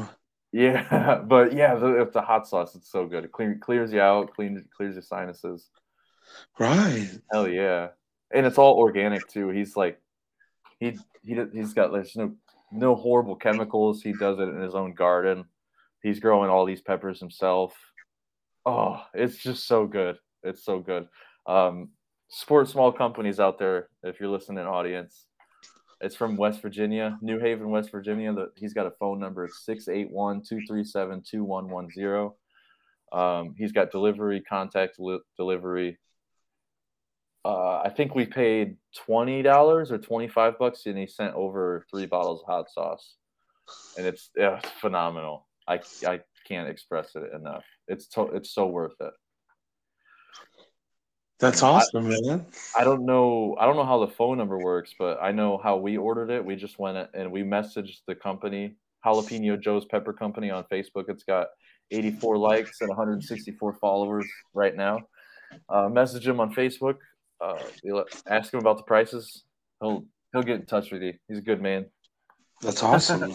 [0.53, 2.75] Yeah, but yeah, the, it's the hot sauce.
[2.75, 3.25] It's so good.
[3.25, 5.69] It clear, clears you out, cleans clears your sinuses.
[6.59, 7.09] Right.
[7.33, 7.89] Hell yeah,
[8.33, 9.51] and it's all organic too.
[9.51, 10.01] He's like,
[10.79, 12.35] he he he's got there's no
[12.73, 14.03] no horrible chemicals.
[14.03, 15.45] He does it in his own garden.
[16.03, 17.77] He's growing all these peppers himself.
[18.65, 20.19] Oh, it's just so good.
[20.43, 21.09] It's so good.
[21.47, 21.91] Um,
[22.31, 25.27] support small companies out there if you're listening, audience.
[26.01, 28.33] It's from West Virginia, New Haven, West Virginia.
[28.33, 29.45] The, he's got a phone number.
[29.45, 32.31] It's 681 237 2110.
[33.13, 35.99] Um, he's got delivery, contact li- delivery.
[37.45, 41.85] Uh, I think we paid twenty dollars or twenty five bucks, and he sent over
[41.91, 43.17] three bottles of hot sauce,
[43.97, 45.49] and it's, yeah, it's phenomenal.
[45.67, 47.65] I, I can't express it enough.
[47.89, 49.13] It's to, it's so worth it.
[51.41, 52.47] That's awesome, I, man.
[52.79, 53.57] I don't know.
[53.59, 56.45] I don't know how the phone number works, but I know how we ordered it.
[56.45, 61.09] We just went and we messaged the company, Jalapeno Joe's Pepper Company, on Facebook.
[61.09, 61.49] It's got
[61.91, 65.01] 84 likes and 164 followers right now.
[65.69, 66.97] Uh, message him on Facebook.
[67.41, 67.59] Uh,
[68.27, 69.45] ask him about the prices.
[69.81, 71.15] He'll he'll get in touch with you.
[71.27, 71.87] He's a good man.
[72.61, 73.35] That's awesome.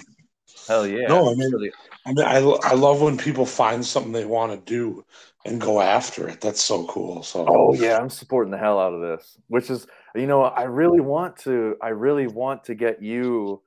[0.67, 1.07] Hell yeah!
[1.07, 1.71] No, I mean,
[2.05, 5.05] I mean, I, I love when people find something they want to do
[5.45, 6.41] and go after it.
[6.41, 7.23] That's so cool.
[7.23, 9.37] So, oh yeah, I'm supporting the hell out of this.
[9.47, 11.75] Which is, you know, I really want to.
[11.81, 13.61] I really want to get you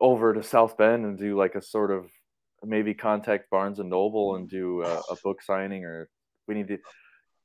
[0.00, 2.10] over to South Bend and do like a sort of
[2.64, 6.08] maybe contact Barnes and Noble and do a, a book signing, or
[6.46, 6.78] we need to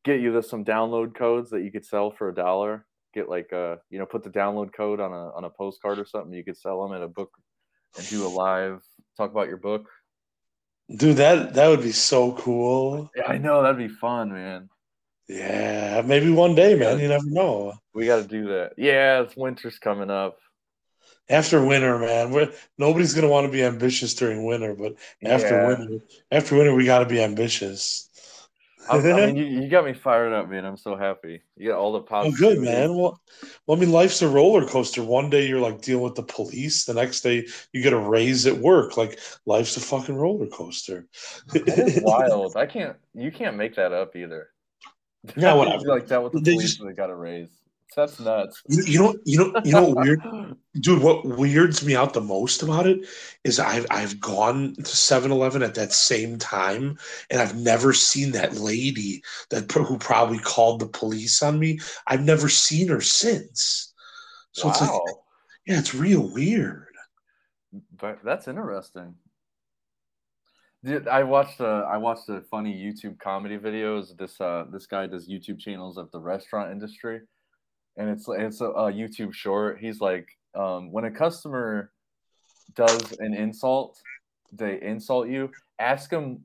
[0.03, 2.85] get you some download codes that you could sell for a dollar.
[3.13, 6.05] Get like a, you know, put the download code on a on a postcard or
[6.05, 6.33] something.
[6.33, 7.31] You could sell them at a book
[7.95, 8.81] and do a live
[9.17, 9.89] talk about your book.
[10.95, 13.11] Dude, that that would be so cool.
[13.15, 14.69] Yeah, I know that'd be fun, man.
[15.27, 16.99] Yeah, maybe one day, man.
[16.99, 17.73] You never know.
[17.93, 18.73] We got to do that.
[18.77, 20.37] Yeah, it's winter's coming up.
[21.29, 25.67] After winter, man, we're, nobody's gonna want to be ambitious during winter, but after yeah.
[25.67, 28.06] winter, after winter, we got to be ambitious.
[28.89, 30.65] I, mean, you, you, got me fired up, man.
[30.65, 31.41] I'm so happy.
[31.55, 32.35] You got all the oh, positive.
[32.35, 32.95] Oh, good, man.
[32.95, 33.19] Well,
[33.65, 35.03] well, I mean, life's a roller coaster.
[35.03, 36.85] One day you're like dealing with the police.
[36.85, 38.97] The next day you get a raise at work.
[38.97, 41.07] Like life's a fucking roller coaster.
[41.53, 42.55] It's wild.
[42.55, 42.95] I can't.
[43.13, 44.49] You can't make that up either.
[45.35, 45.85] Yeah, whatever.
[45.87, 46.75] like that with the they police.
[46.75, 47.49] Just, they got a raise.
[47.95, 48.61] That's nuts.
[48.67, 50.21] You, you know, you know, you know, weird,
[50.79, 51.01] dude.
[51.01, 53.07] What weirds me out the most about it
[53.43, 56.97] is I've I've gone to 7-Eleven at that same time,
[57.29, 61.79] and I've never seen that lady that who probably called the police on me.
[62.05, 63.93] I've never seen her since.
[64.51, 64.71] So wow.
[64.71, 64.91] it's like,
[65.65, 66.85] yeah, it's real weird.
[67.97, 69.15] But that's interesting.
[70.83, 74.15] Dude, I watched a I watched a funny YouTube comedy videos.
[74.17, 77.21] This uh this guy does YouTube channels of the restaurant industry
[77.97, 79.79] and it's it's a, a YouTube short.
[79.79, 81.91] He's like, um, when a customer
[82.75, 83.99] does an insult,
[84.53, 85.51] they insult you.
[85.79, 86.43] Ask them,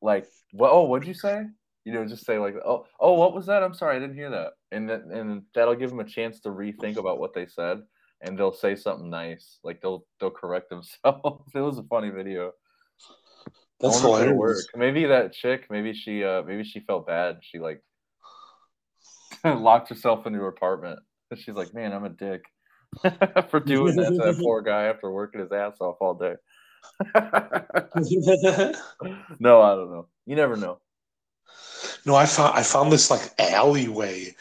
[0.00, 0.70] like, what?
[0.72, 1.44] Oh, what'd you say?
[1.84, 3.62] You know, just say like, oh, oh, what was that?
[3.62, 6.48] I'm sorry, I didn't hear that, and that, and that'll give them a chance to
[6.48, 7.82] rethink about what they said,
[8.20, 11.50] and they'll say something nice, like they'll they'll correct themselves.
[11.54, 12.52] it was a funny video.
[13.78, 14.66] That's hilarious.
[14.74, 17.40] Maybe that chick, maybe she, uh, maybe she felt bad.
[17.42, 17.82] She like
[19.54, 20.98] locked herself into her apartment.
[21.34, 22.44] She's like, man, I'm a dick
[23.50, 26.34] for doing that to that poor guy after working his ass off all day.
[29.40, 30.06] no, I don't know.
[30.24, 30.78] You never know.
[32.04, 34.34] No, I found I found this like alleyway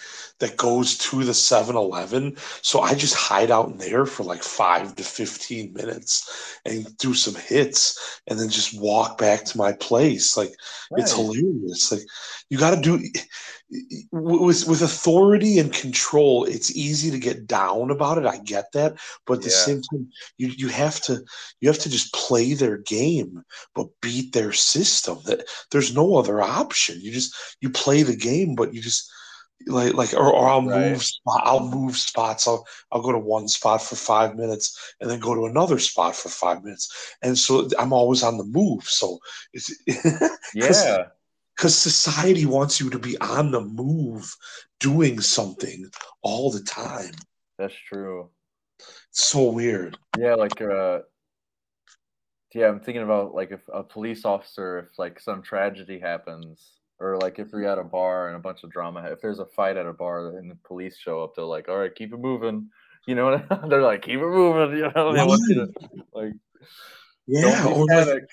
[0.45, 2.37] that goes to the 7-Eleven.
[2.61, 7.15] So I just hide out in there for like five to 15 minutes and do
[7.15, 10.37] some hits and then just walk back to my place.
[10.37, 10.53] Like
[10.91, 11.01] right.
[11.01, 11.91] it's hilarious.
[11.91, 12.03] Like
[12.49, 13.03] you got to do
[14.11, 16.45] with with authority and control.
[16.45, 18.27] It's easy to get down about it.
[18.27, 19.55] I get that, but at the yeah.
[19.55, 21.23] same time, you you have to
[21.59, 25.17] you have to just play their game, but beat their system.
[25.25, 27.01] That there's no other option.
[27.01, 29.11] You just you play the game, but you just
[29.67, 30.91] like like or, or I'll right.
[30.91, 32.47] move spot, I'll move spots.
[32.47, 36.15] I'll I'll go to one spot for five minutes and then go to another spot
[36.15, 37.15] for five minutes.
[37.21, 38.83] And so I'm always on the move.
[38.83, 39.19] So
[39.53, 39.71] it's
[40.53, 41.05] yeah.
[41.55, 44.35] Because society wants you to be on the move,
[44.81, 45.89] doing something
[46.21, 47.13] all the time.
[47.57, 48.29] That's true.
[49.09, 49.97] It's so weird.
[50.19, 50.99] Yeah, like uh
[52.53, 57.17] yeah, I'm thinking about like if a police officer, if like some tragedy happens, or
[57.17, 59.77] like if you're at a bar and a bunch of drama, if there's a fight
[59.77, 62.69] at a bar and the police show up, they're like, "All right, keep it moving,"
[63.05, 63.37] you know.
[63.69, 65.13] they're like, "Keep it moving," you know.
[65.13, 65.71] They want you to
[66.13, 66.33] like,
[67.27, 68.23] yeah, or like,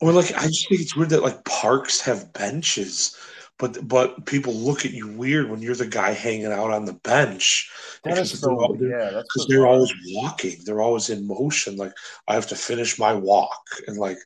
[0.00, 3.16] or like, I just think it's weird that like parks have benches,
[3.58, 6.92] but but people look at you weird when you're the guy hanging out on the
[6.94, 7.70] bench.
[8.04, 10.56] That because so- they're, al- they're- yeah, that's because they're always walking.
[10.64, 11.76] They're always in motion.
[11.76, 11.92] Like
[12.28, 14.18] I have to finish my walk, and like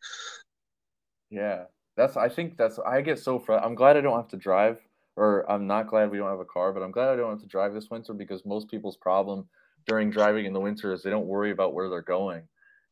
[1.30, 1.64] Yeah,
[1.96, 2.16] that's.
[2.16, 2.78] I think that's.
[2.78, 4.78] I get so fr- I'm glad I don't have to drive,
[5.16, 7.40] or I'm not glad we don't have a car, but I'm glad I don't have
[7.40, 9.46] to drive this winter because most people's problem
[9.86, 12.42] during driving in the winter is they don't worry about where they're going,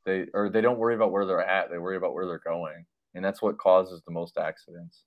[0.05, 1.71] they or they don't worry about where they're at.
[1.71, 2.85] They worry about where they're going,
[3.15, 5.05] and that's what causes the most accidents.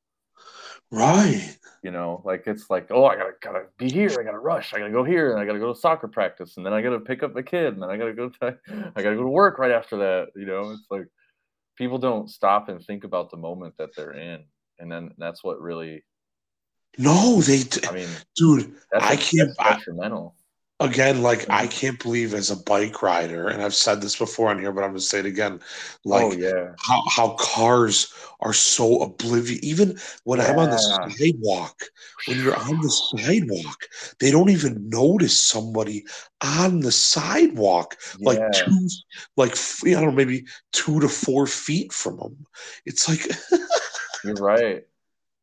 [0.92, 1.58] right.
[1.84, 4.10] You know, like it's like, oh, I gotta gotta be here.
[4.20, 4.74] I gotta rush.
[4.74, 7.00] I gotta go here, and I gotta go to soccer practice, and then I gotta
[7.00, 8.58] pick up the kid, and then I gotta go to
[8.96, 10.28] I gotta go to work right after that.
[10.36, 11.08] You know, it's like
[11.78, 14.44] people don't stop and think about the moment that they're in,
[14.80, 16.04] and then that's what really.
[16.98, 18.08] No, they, I mean,
[18.38, 18.74] dude.
[18.92, 20.36] that's I can't- That's I- detrimental.
[20.82, 21.72] Again, like I mm.
[21.72, 24.90] can't believe as a bike rider, and I've said this before on here, but I'm
[24.90, 25.62] gonna say it again.
[26.04, 29.64] Like oh yeah, how how cars are so oblivious.
[29.64, 31.08] Even when I'm on the Yeah.
[31.18, 31.82] sidewalk,
[32.28, 33.88] when you're on the sidewalk,
[34.20, 36.06] they don't even notice somebody
[36.42, 38.90] on the sidewalk, like two,
[39.38, 42.46] like I don't know, maybe two to four feet from them.
[42.86, 43.26] It's like,
[44.26, 44.84] You're right.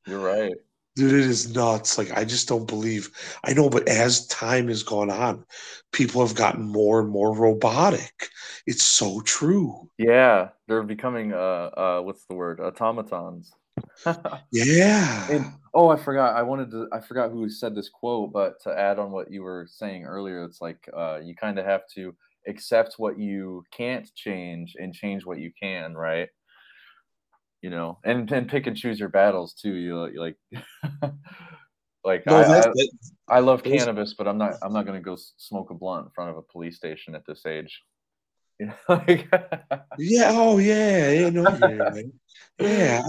[0.06, 0.52] You're right.
[0.96, 1.98] Dude, it is nuts.
[1.98, 3.10] Like I just don't believe.
[3.44, 5.44] I know, but as time has gone on,
[5.92, 8.28] people have gotten more and more robotic.
[8.66, 9.90] It's so true.
[9.98, 13.52] Yeah, they're becoming uh uh what's the word automatons.
[14.52, 15.28] Yeah.
[15.30, 16.36] And oh, I forgot.
[16.36, 16.86] I wanted to.
[16.92, 20.44] I forgot who said this quote, but to add on what you were saying earlier,
[20.44, 22.14] it's like uh, you kind of have to
[22.46, 26.28] accept what you can't change and change what you can, right?
[27.62, 29.72] You know, and and pick and choose your battles too.
[29.74, 30.36] You you like,
[32.04, 32.72] like no, I, I,
[33.28, 34.58] I love cannabis, but I'm not.
[34.62, 37.46] I'm not gonna go smoke a blunt in front of a police station at this
[37.46, 37.80] age.
[38.60, 39.28] You know, like,
[39.98, 40.28] Yeah.
[40.32, 41.10] Oh, yeah.
[41.10, 41.30] Yeah.
[41.30, 42.12] No, I hear you.
[42.60, 43.02] Yeah.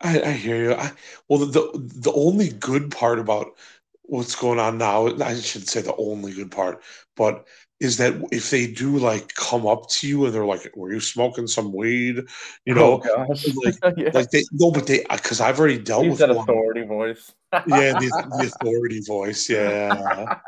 [0.00, 0.74] I, I hear you.
[0.74, 0.92] I,
[1.28, 3.56] well, the, the the only good part about
[4.02, 6.82] what's going on now, I shouldn't say the only good part,
[7.16, 7.46] but
[7.80, 11.00] is that if they do like come up to you and they're like, "Were you
[11.00, 12.16] smoking some weed?"
[12.64, 14.10] You oh, know, oh like- yeah.
[14.12, 16.44] like they no, but they because I've already dealt Use with that one.
[16.44, 17.32] authority voice.
[17.52, 19.48] Yeah, the, the authority voice.
[19.48, 20.38] Yeah.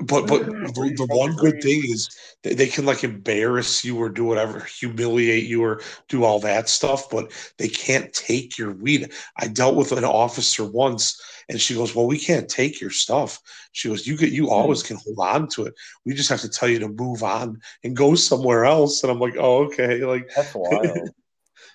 [0.00, 0.64] But but mm-hmm.
[0.66, 2.08] the, the one good thing is
[2.42, 6.68] they, they can like embarrass you or do whatever, humiliate you or do all that
[6.68, 9.12] stuff, but they can't take your weed.
[9.36, 13.40] I dealt with an officer once and she goes, Well, we can't take your stuff.
[13.72, 14.52] She goes, You get you hmm.
[14.52, 15.74] always can hold on to it.
[16.04, 19.02] We just have to tell you to move on and go somewhere else.
[19.02, 20.04] And I'm like, Oh, okay.
[20.04, 21.10] Like That's wild.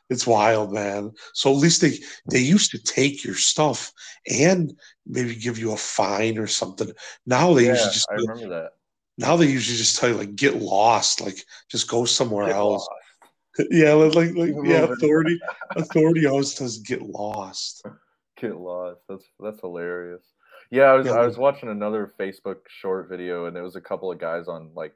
[0.09, 1.11] it's wild, man.
[1.33, 1.97] So at least they
[2.29, 3.91] they used to take your stuff
[4.29, 4.73] and
[5.05, 6.91] maybe give you a fine or something.
[7.25, 8.71] Now they yeah, usually just I remember that.
[9.17, 11.37] now they usually just tell you like get lost, like
[11.69, 12.87] just go somewhere Get else.
[12.87, 12.89] lost.
[13.71, 15.39] Yeah, like like, yeah, authority
[15.77, 17.85] authority always says get lost.
[18.37, 18.99] Get lost.
[19.07, 20.23] That's that's hilarious.
[20.71, 21.13] Yeah, I was Yeah.
[21.13, 24.71] I was watching another Facebook short video, and there was a couple of guys on
[24.75, 24.93] like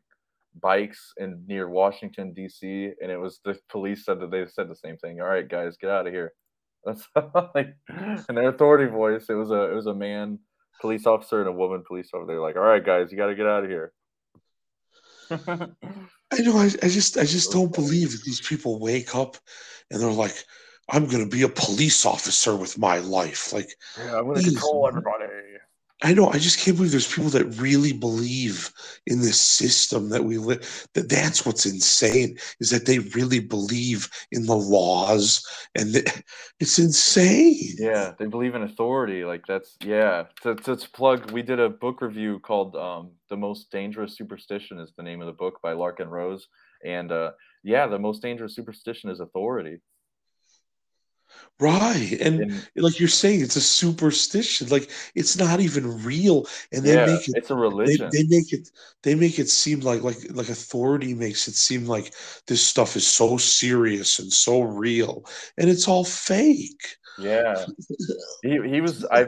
[0.62, 2.92] bikes in near Washington D.C.
[3.02, 5.22] and it was the police said that they said the same thing.
[5.22, 6.34] All right, guys, get out of here.
[6.86, 7.08] That's
[7.56, 7.76] like
[8.30, 9.26] in their authority voice.
[9.30, 10.40] It was a it was a man
[10.82, 12.28] police officer and a woman police officer.
[12.28, 13.92] They're like, all right, guys, you got to get out of here.
[16.32, 16.58] I know.
[16.58, 19.38] I, I just I just don't believe that these people wake up
[19.92, 20.44] and they're like,
[20.90, 23.54] I'm gonna be a police officer with my life.
[23.54, 25.26] Like yeah, I'm gonna Jeez, control everybody.
[26.02, 26.30] I know.
[26.30, 28.72] I just can't believe there's people that really believe
[29.06, 30.88] in this system that we live.
[30.94, 35.46] That that's what's insane is that they really believe in the laws,
[35.76, 36.24] and th-
[36.62, 37.76] it's insane.
[37.78, 39.26] Yeah, they believe in authority.
[39.26, 40.26] Like that's yeah.
[40.44, 44.94] To, to plug, we did a book review called um, "The Most Dangerous Superstition" is
[44.96, 46.48] the name of the book by Larken Rose,
[46.86, 47.32] and uh,
[47.64, 49.80] yeah, the most dangerous superstition is authority.
[51.60, 54.70] Right, and And like you're saying, it's a superstition.
[54.70, 57.36] Like it's not even real, and they yeah, make it.
[57.36, 57.56] it's a
[57.86, 58.12] They, religion.
[58.12, 58.70] they make it.
[59.04, 62.14] They make it seem like like like authority makes it seem like
[62.48, 65.26] this stuff is so serious and so real,
[65.58, 66.98] and it's all fake.
[67.18, 67.68] yeah,
[68.42, 69.28] he he was I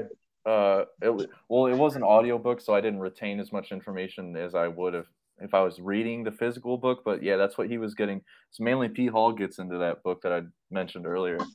[0.50, 4.56] uh it well it was an audiobook, so I didn't retain as much information as
[4.56, 5.08] I would have
[5.40, 7.04] if I was reading the physical book.
[7.06, 8.22] But yeah, that's what he was getting.
[8.52, 9.08] So Manly P.
[9.08, 10.42] Hall gets into that book that I
[10.72, 11.52] mentioned earlier.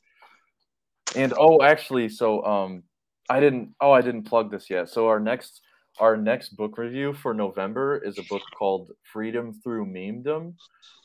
[1.17, 2.83] And oh, actually, so um,
[3.31, 3.75] I didn't.
[3.81, 4.89] Oh, I didn't plug this yet.
[4.89, 5.63] So our next
[5.99, 10.55] our next book review for November is a book called Freedom Through Memedom.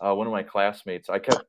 [0.01, 1.45] Uh, one of my classmates, I kept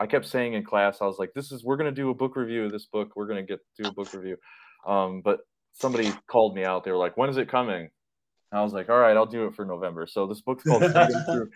[0.00, 2.36] I kept saying in class, I was like, "This is we're gonna do a book
[2.36, 3.10] review of this book.
[3.14, 4.36] We're gonna get do a book review."
[4.86, 5.40] Um, but
[5.74, 6.84] somebody called me out.
[6.84, 7.90] They were like, "When is it coming?"
[8.52, 10.06] I was like, all right, I'll do it for November.
[10.06, 11.50] So this book's called Freedom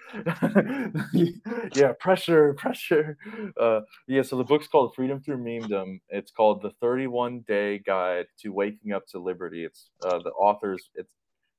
[1.12, 1.32] Through.
[1.74, 3.16] yeah, pressure, pressure.
[3.59, 6.01] Uh, yeah, so the book's called Freedom Through Memedom.
[6.09, 9.64] It's called The 31 Day Guide to Waking Up to Liberty.
[9.64, 10.91] It's uh, the author's.
[10.95, 11.11] It's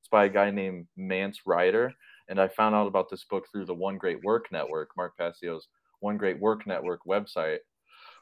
[0.01, 1.93] it's by a guy named Mance Ryder,
[2.27, 5.67] and I found out about this book through the One Great Work Network, Mark Passio's
[5.99, 7.59] One Great Work Network website,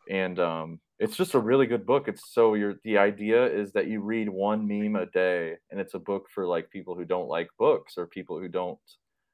[0.10, 2.07] and um, it's just a really good book.
[2.07, 5.93] It's so you're the idea is that you read one meme a day, and it's
[5.93, 8.80] a book for like people who don't like books or people who don't,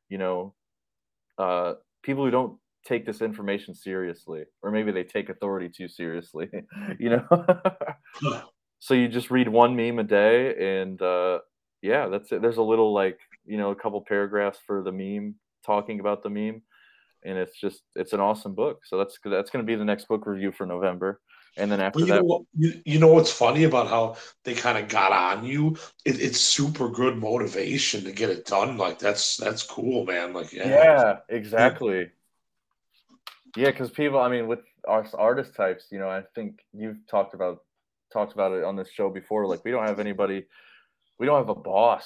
[0.09, 0.53] you know,
[1.37, 1.73] uh,
[2.03, 6.49] people who don't take this information seriously, or maybe they take authority too seriously,
[6.99, 7.45] you know.
[8.79, 11.39] so you just read one meme a day, and uh,
[11.81, 12.41] yeah, that's it.
[12.41, 16.29] There's a little like you know a couple paragraphs for the meme talking about the
[16.29, 16.61] meme
[17.25, 20.07] and it's just it's an awesome book so that's that's going to be the next
[20.07, 21.19] book review for november
[21.57, 24.53] and then after you that, know what, you, you know what's funny about how they
[24.53, 25.77] kind of got on you?
[26.03, 28.77] It, it's super good motivation to get it done.
[28.77, 30.33] Like that's that's cool, man.
[30.33, 32.09] Like yeah, yeah exactly.
[33.55, 37.33] Yeah, because people, I mean, with our artist types, you know, I think you've talked
[37.33, 37.59] about
[38.11, 39.47] talked about it on this show before.
[39.47, 40.45] Like we don't have anybody,
[41.19, 42.05] we don't have a boss.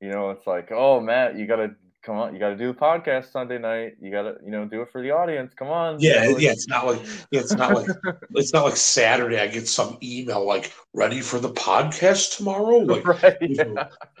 [0.00, 1.74] You know, it's like, oh Matt, you got to
[2.04, 3.96] come on, you got to do the podcast Sunday night.
[4.00, 5.52] You got to, you know, do it for the audience.
[5.54, 5.98] Come on.
[6.00, 6.50] Yeah, know, yeah.
[6.50, 7.00] It's not like
[7.30, 7.88] yeah, it's not like
[8.34, 9.38] it's not like Saturday.
[9.38, 12.74] I get some email like ready for the podcast tomorrow.
[12.84, 13.36] Like, right.
[13.40, 13.88] Yeah.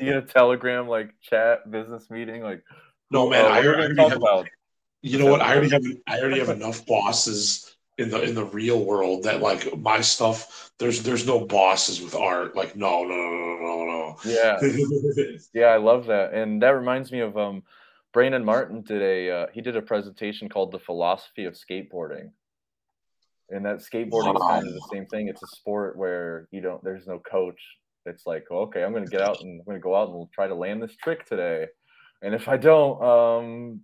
[0.00, 2.62] you a telegram like chat business meeting like.
[3.10, 4.16] No man, oh, I already have.
[4.16, 4.48] About?
[5.02, 5.40] You know what?
[5.40, 5.84] I already have.
[6.08, 10.70] I already have enough bosses in the in the real world that like my stuff
[10.78, 12.54] there's there's no bosses with art.
[12.54, 14.60] Like no no no no no yeah.
[15.54, 16.34] Yeah i love that.
[16.34, 17.62] And that reminds me of um
[18.12, 22.30] brandon martin did a uh, he did a presentation called the philosophy of skateboarding.
[23.48, 25.28] And that skateboarding is kind of the same thing.
[25.28, 27.60] It's a sport where you don't there's no coach.
[28.04, 30.54] It's like okay i'm gonna get out and i'm gonna go out and try to
[30.54, 31.66] land this trick today.
[32.20, 33.80] And if i don't um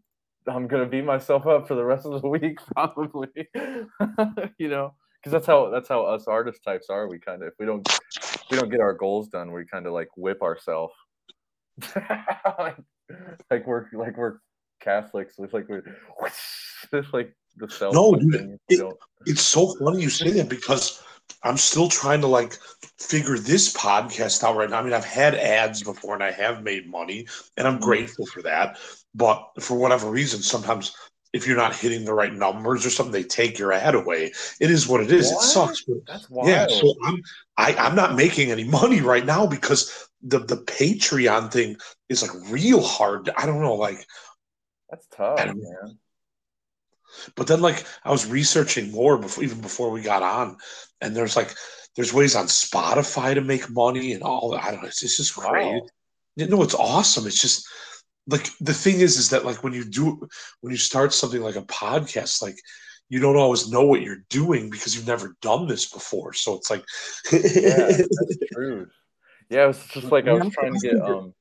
[0.46, 3.28] I'm gonna beat myself up for the rest of the week, probably.
[4.58, 7.08] you know, because that's how that's how us artist types are.
[7.08, 9.86] We kind of if we don't if we don't get our goals done, we kind
[9.86, 10.94] of like whip ourselves.
[12.58, 12.76] like,
[13.50, 14.38] like we're like we're
[14.80, 15.34] Catholics.
[15.38, 15.84] It's like we're
[16.92, 17.94] it's like the self.
[17.94, 18.94] No, dude, it,
[19.26, 21.02] it's so funny you say that because
[21.42, 22.58] I'm still trying to like
[22.98, 24.78] figure this podcast out right now.
[24.78, 27.26] I mean, I've had ads before and I have made money,
[27.56, 27.84] and I'm mm-hmm.
[27.84, 28.78] grateful for that.
[29.14, 30.94] But for whatever reason, sometimes
[31.32, 34.32] if you're not hitting the right numbers or something, they take your ad away.
[34.60, 35.30] It is what it is.
[35.30, 35.44] What?
[35.44, 35.84] It sucks.
[35.84, 36.48] But That's wild.
[36.48, 37.22] Yeah, so I'm
[37.56, 41.76] I, I'm not making any money right now because the the Patreon thing
[42.08, 43.30] is like real hard.
[43.36, 44.04] I don't know, like
[44.90, 45.98] that's tough, man.
[47.36, 50.56] But then, like, I was researching more before, even before we got on,
[51.00, 51.54] and there's like,
[51.94, 54.64] there's ways on Spotify to make money and all that.
[54.64, 54.88] I don't know.
[54.88, 55.74] It's, it's just great.
[55.74, 55.86] Wow.
[56.36, 57.26] You know, it's awesome.
[57.26, 57.66] It's just
[58.26, 60.28] like the thing is, is that like when you do,
[60.60, 62.56] when you start something like a podcast, like
[63.08, 66.32] you don't always know what you're doing because you've never done this before.
[66.32, 66.84] So it's like,
[67.32, 68.88] yeah, that's true.
[69.50, 71.34] Yeah, it's just like I was trying to get um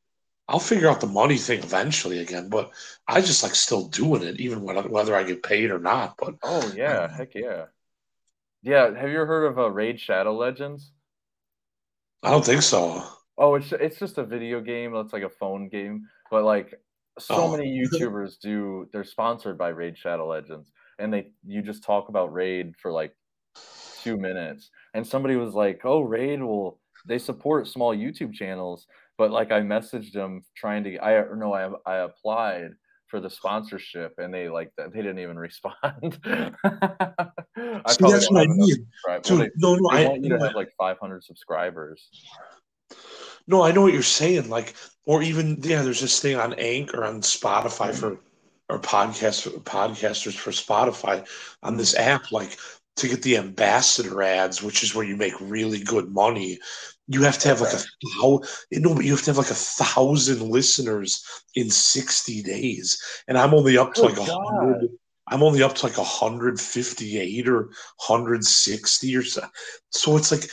[0.51, 2.71] I'll figure out the money thing eventually again, but
[3.07, 6.15] I just like still doing it, even whether, whether I get paid or not.
[6.17, 7.65] But oh yeah, um, heck yeah,
[8.61, 8.93] yeah.
[8.93, 10.91] Have you ever heard of uh, Raid Shadow Legends?
[12.21, 13.01] I don't think so.
[13.37, 14.93] Oh, it's it's just a video game.
[14.93, 16.73] That's like a phone game, but like
[17.19, 17.51] so oh.
[17.55, 18.87] many YouTubers do.
[18.91, 23.13] They're sponsored by Raid Shadow Legends, and they you just talk about Raid for like
[24.01, 28.85] two minutes, and somebody was like, "Oh, Raid will." They support small YouTube channels,
[29.17, 32.71] but like I messaged them trying to I or no I I applied
[33.07, 36.19] for the sponsorship and they like they didn't even respond.
[36.23, 36.51] I
[37.89, 38.87] See, that's what I mean.
[39.23, 42.07] So, well, they, no, no, I want you to have like 500 subscribers.
[43.47, 44.49] No, I know what you're saying.
[44.49, 44.75] Like,
[45.05, 48.19] or even yeah, there's this thing on Ink Anchor on Spotify for
[48.69, 51.27] or podcast podcasters for Spotify
[51.63, 52.31] on this app.
[52.31, 52.57] Like
[52.97, 56.59] to get the ambassador ads, which is where you make really good money,
[57.07, 57.83] you have to have like a
[58.19, 61.23] thousand, no, but you have to have like a thousand listeners
[61.55, 63.01] in 60 days.
[63.27, 64.89] And I'm only up to oh, like a hundred.
[65.27, 69.45] I'm only up to like 158 or 160 or so.
[69.89, 70.49] So it's like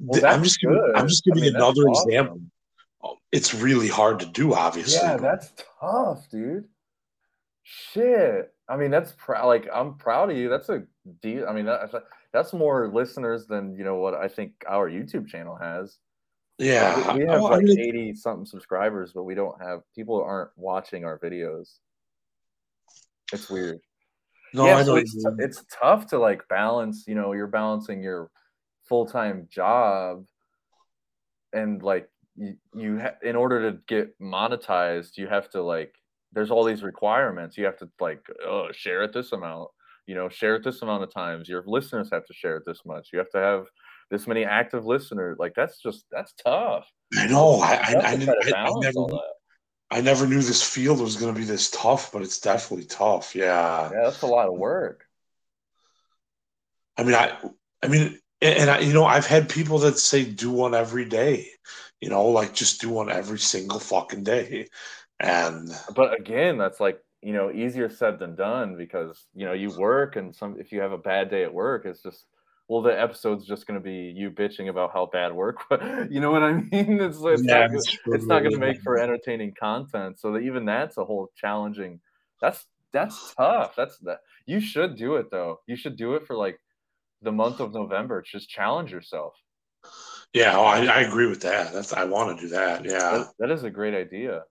[0.00, 2.08] well, I'm just giving, I'm just giving I mean, another awesome.
[2.08, 2.40] example.
[3.32, 5.00] It's really hard to do, obviously.
[5.06, 6.66] Yeah, that's tough, dude.
[7.62, 8.52] Shit.
[8.68, 9.46] I mean, that's proud.
[9.46, 10.48] Like, I'm proud of you.
[10.48, 10.84] That's a
[11.20, 11.46] deal.
[11.48, 11.94] I mean, that's
[12.32, 15.98] that's more listeners than you know what I think our YouTube channel has.
[16.58, 19.80] Yeah, we, we have oh, like I mean, eighty something subscribers, but we don't have
[19.94, 21.78] people aren't watching our videos.
[23.32, 23.80] It's weird.
[24.54, 27.04] No, yeah, so it's, it's tough to like balance.
[27.06, 28.30] You know, you're balancing your
[28.84, 30.24] full time job
[31.52, 35.94] and like you, you ha- in order to get monetized, you have to like
[36.32, 37.56] there's all these requirements.
[37.56, 39.70] You have to like oh, share it this amount,
[40.06, 41.48] you know, share it this amount of times.
[41.48, 43.10] Your listeners have to share it this much.
[43.12, 43.66] You have to have
[44.10, 45.36] this many active listeners.
[45.38, 46.86] Like that's just that's tough.
[47.16, 47.60] I know.
[47.60, 49.18] I I, I, I, never
[49.90, 53.34] I never knew this field was going to be this tough, but it's definitely tough.
[53.34, 53.90] Yeah.
[53.92, 55.04] Yeah, that's a lot of work.
[56.96, 57.36] I mean, I
[57.82, 61.48] I mean, and I, you know, I've had people that say do one every day.
[62.02, 64.68] You know, like just do one every single fucking day.
[65.20, 69.70] And but again, that's like you know easier said than done because you know you
[69.78, 72.24] work and some if you have a bad day at work, it's just
[72.66, 75.62] well the episode's just going to be you bitching about how bad work
[76.10, 77.00] you know what i mean?
[77.00, 77.70] It's, it's yeah, not,
[78.06, 80.18] it's not going to make for entertaining content.
[80.18, 82.00] So that even that's a whole challenging
[82.40, 83.74] that's that's tough.
[83.76, 85.60] That's that you should do it though.
[85.66, 86.58] You should do it for like
[87.22, 88.22] the month of november.
[88.22, 89.34] Just challenge yourself
[90.32, 93.32] yeah oh, I, I agree with that that's i want to do that yeah that,
[93.38, 94.42] that is a great idea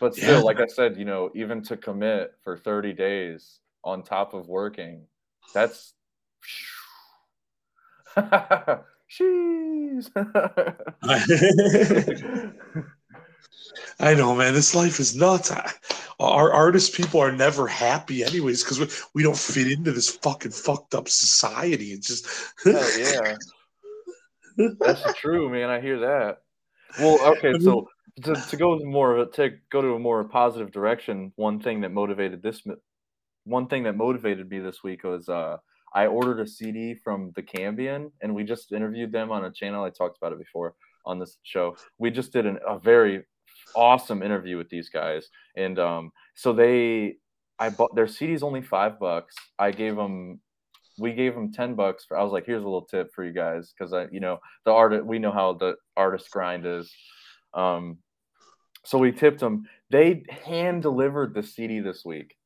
[0.00, 0.42] but still yeah.
[0.42, 5.02] like i said you know even to commit for 30 days on top of working
[5.54, 5.94] that's
[9.08, 10.10] She's.
[14.00, 14.54] I know, man.
[14.54, 15.50] This life is nuts.
[16.20, 20.52] Our artist people are never happy, anyways, because we, we don't fit into this fucking
[20.52, 21.92] fucked up society.
[21.92, 22.26] It's just.
[22.62, 23.36] Hell yeah.
[24.80, 25.70] That's true, man.
[25.70, 26.38] I hear that.
[26.98, 27.88] Well, okay, so
[28.24, 31.80] to, to go more of a, to go to a more positive direction, one thing
[31.82, 32.62] that motivated this,
[33.44, 35.58] one thing that motivated me this week was uh,
[35.94, 39.84] I ordered a CD from the Cambian, and we just interviewed them on a channel.
[39.84, 40.74] I talked about it before
[41.06, 41.76] on this show.
[41.98, 43.24] We just did an, a very
[43.74, 47.16] awesome interview with these guys, and um, so they,
[47.58, 49.34] I bought their CD's only five bucks.
[49.58, 50.40] I gave them,
[50.98, 52.04] we gave them ten bucks.
[52.04, 54.38] For, I was like, here's a little tip for you guys because I, you know,
[54.64, 56.92] the art, we know how the artist grind is.
[57.54, 57.98] Um,
[58.84, 59.68] so we tipped them.
[59.90, 62.36] They hand delivered the CD this week.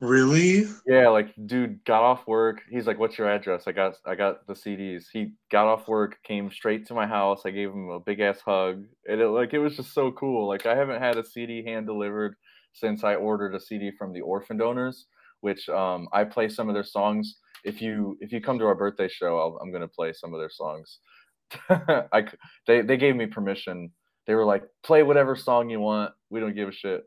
[0.00, 0.66] Really?
[0.86, 2.62] Yeah, like dude got off work.
[2.68, 5.04] He's like, "What's your address?" I got I got the CDs.
[5.12, 7.42] He got off work, came straight to my house.
[7.46, 10.48] I gave him a big ass hug, and it like it was just so cool.
[10.48, 12.34] Like I haven't had a CD hand delivered
[12.72, 15.06] since I ordered a CD from the Orphan Donors,
[15.44, 17.36] which um, I play some of their songs.
[17.64, 20.40] If you if you come to our birthday show, I'll, I'm gonna play some of
[20.40, 21.00] their songs.
[21.68, 22.26] I
[22.66, 23.90] they they gave me permission.
[24.26, 26.12] They were like, "Play whatever song you want.
[26.30, 27.04] We don't give a shit."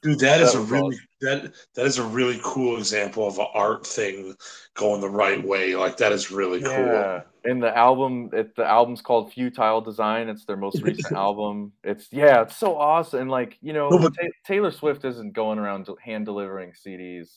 [0.00, 3.48] Dude, that, that is a really that that is a really cool example of an
[3.52, 4.36] art thing
[4.74, 5.74] going the right way.
[5.74, 6.76] Like that is really yeah.
[6.76, 7.22] cool.
[7.48, 10.28] And the album, it, the album's called Futile Design.
[10.28, 11.72] It's their most recent album.
[11.84, 13.20] It's yeah, it's so awesome.
[13.22, 17.28] And like you know, no, but, Taylor Swift isn't going around hand delivering CDs.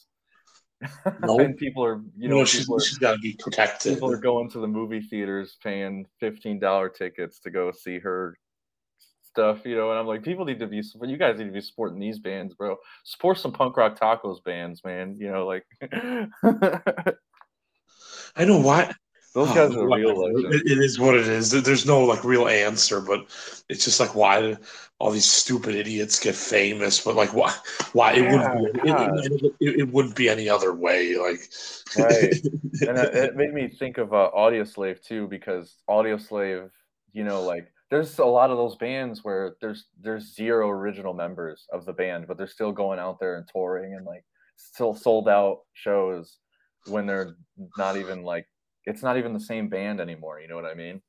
[1.21, 1.37] No.
[1.39, 3.95] and people are, you know, no, she's, she's got to be protected.
[3.95, 8.37] People are going to the movie theaters paying fifteen dollar tickets to go see her
[9.29, 11.61] stuff, you know, and I'm like, people need to be, you guys need to be
[11.61, 12.77] supporting these bands, bro.
[13.03, 15.17] Support some punk rock tacos bands, man.
[15.19, 15.65] You know, like.
[18.35, 18.93] I know why.
[19.39, 20.51] Those guys oh, are real.
[20.51, 21.49] It, it is what it is.
[21.49, 23.21] There's no like real answer, but
[23.69, 24.57] it's just like why did
[24.99, 27.55] all these stupid idiots get famous, but like why?
[27.93, 31.15] Why yeah, it wouldn't be, it, it, it, wouldn't be any other way.
[31.15, 31.39] Like,
[31.97, 32.33] right.
[32.81, 36.69] and it, it made me think of uh, Audioslave too, because Audioslave,
[37.13, 41.65] you know, like there's a lot of those bands where there's there's zero original members
[41.71, 44.25] of the band, but they're still going out there and touring and like
[44.57, 46.39] still sold out shows
[46.87, 47.37] when they're
[47.77, 48.45] not even like
[48.89, 50.39] it's not even the same band anymore.
[50.39, 51.01] You know what I mean?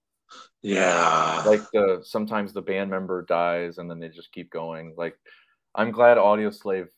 [0.62, 1.42] Yeah.
[1.46, 4.94] Like the sometimes the band member dies and then they just keep going.
[4.96, 5.16] Like
[5.74, 6.88] I'm glad Audioslave.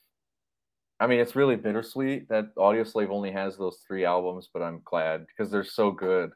[1.01, 5.27] I mean, it's really bittersweet that Audioslave only has those three albums, but I'm glad
[5.27, 6.31] because they're so good.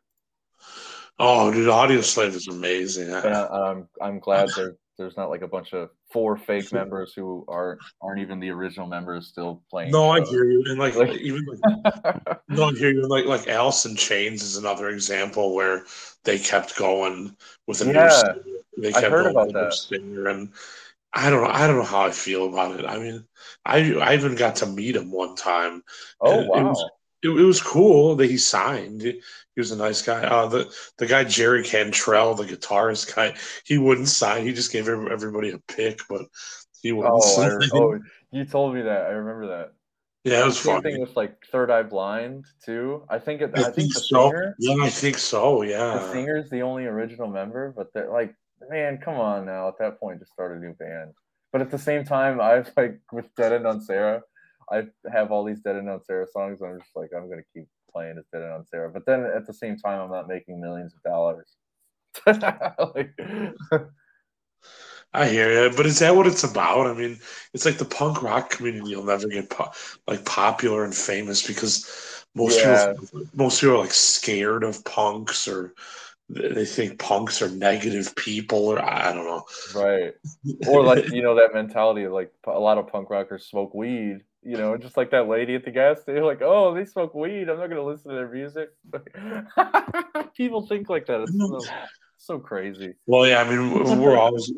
[1.19, 3.13] Oh, dude, Audioslave is amazing.
[3.13, 7.13] I, I'm um, I'm glad there there's not like a bunch of four fake members
[7.15, 9.91] who aren't aren't even the original members still playing.
[9.91, 13.07] No, I hear you, and like, like even like, no, I hear you.
[13.07, 15.85] Like like Alice in Chains is another example where
[16.25, 17.37] they kept going
[17.67, 18.63] with a yeah, new.
[18.83, 19.75] They kept I heard going about with a that.
[19.75, 20.53] singer, and
[21.13, 21.51] I don't know.
[21.51, 22.87] I don't know how I feel about it.
[22.87, 23.25] I mean,
[23.65, 25.83] I I even got to meet him one time.
[26.21, 26.61] Oh wow!
[26.61, 26.91] It was,
[27.23, 29.03] it, it was cool that he signed.
[29.03, 29.21] He
[29.57, 30.23] was a nice guy.
[30.23, 34.45] Uh, the the guy Jerry Cantrell, the guitarist guy, he wouldn't sign.
[34.45, 36.23] He just gave everybody a pick, but
[36.83, 37.15] he wouldn't.
[37.15, 37.71] Oh, sign.
[37.73, 37.99] Oh,
[38.33, 39.07] you told me that.
[39.07, 39.73] I remember that.
[40.25, 40.83] Yeah, it was fun.
[40.83, 43.05] thing with like Third Eye Blind too.
[43.09, 44.31] I think it, I, I think, think, the so.
[44.31, 44.57] singer.
[44.59, 45.63] Yeah, I think so.
[45.63, 48.35] Yeah, the singer's the only original member, but they're like,
[48.69, 49.69] man, come on now.
[49.69, 51.13] At that point, just start a new band.
[51.53, 54.23] But at the same time, I've like with Dead End on Sarah,
[54.71, 56.61] I have all these Dead End on Sarah songs.
[56.63, 58.91] I'm just like, I'm gonna keep playing is dead and on Sarah.
[58.91, 61.57] But then at the same time, I'm not making millions of dollars.
[62.27, 63.13] like,
[65.13, 66.87] I hear you, but is that what it's about?
[66.87, 67.19] I mean,
[67.55, 68.91] it's like the punk rock community.
[68.91, 69.73] You'll never get po-
[70.07, 72.93] like popular and famous because most Yeah.
[72.93, 75.75] people, most people are like scared of punks or
[76.29, 79.45] they think punks are negative people or I don't know.
[79.75, 80.15] right.
[80.69, 84.23] Or like you know that mentality of like a lot of punk rockers smoke weed.
[84.47, 87.49] You know, just like that lady at the gas station, like, oh, they smoke weed.
[87.49, 88.69] I'm not gonna listen to their music.
[90.37, 91.23] People think like that.
[91.23, 91.59] It's so,
[92.17, 92.95] so crazy.
[93.07, 94.53] Well, yeah, I mean, we're always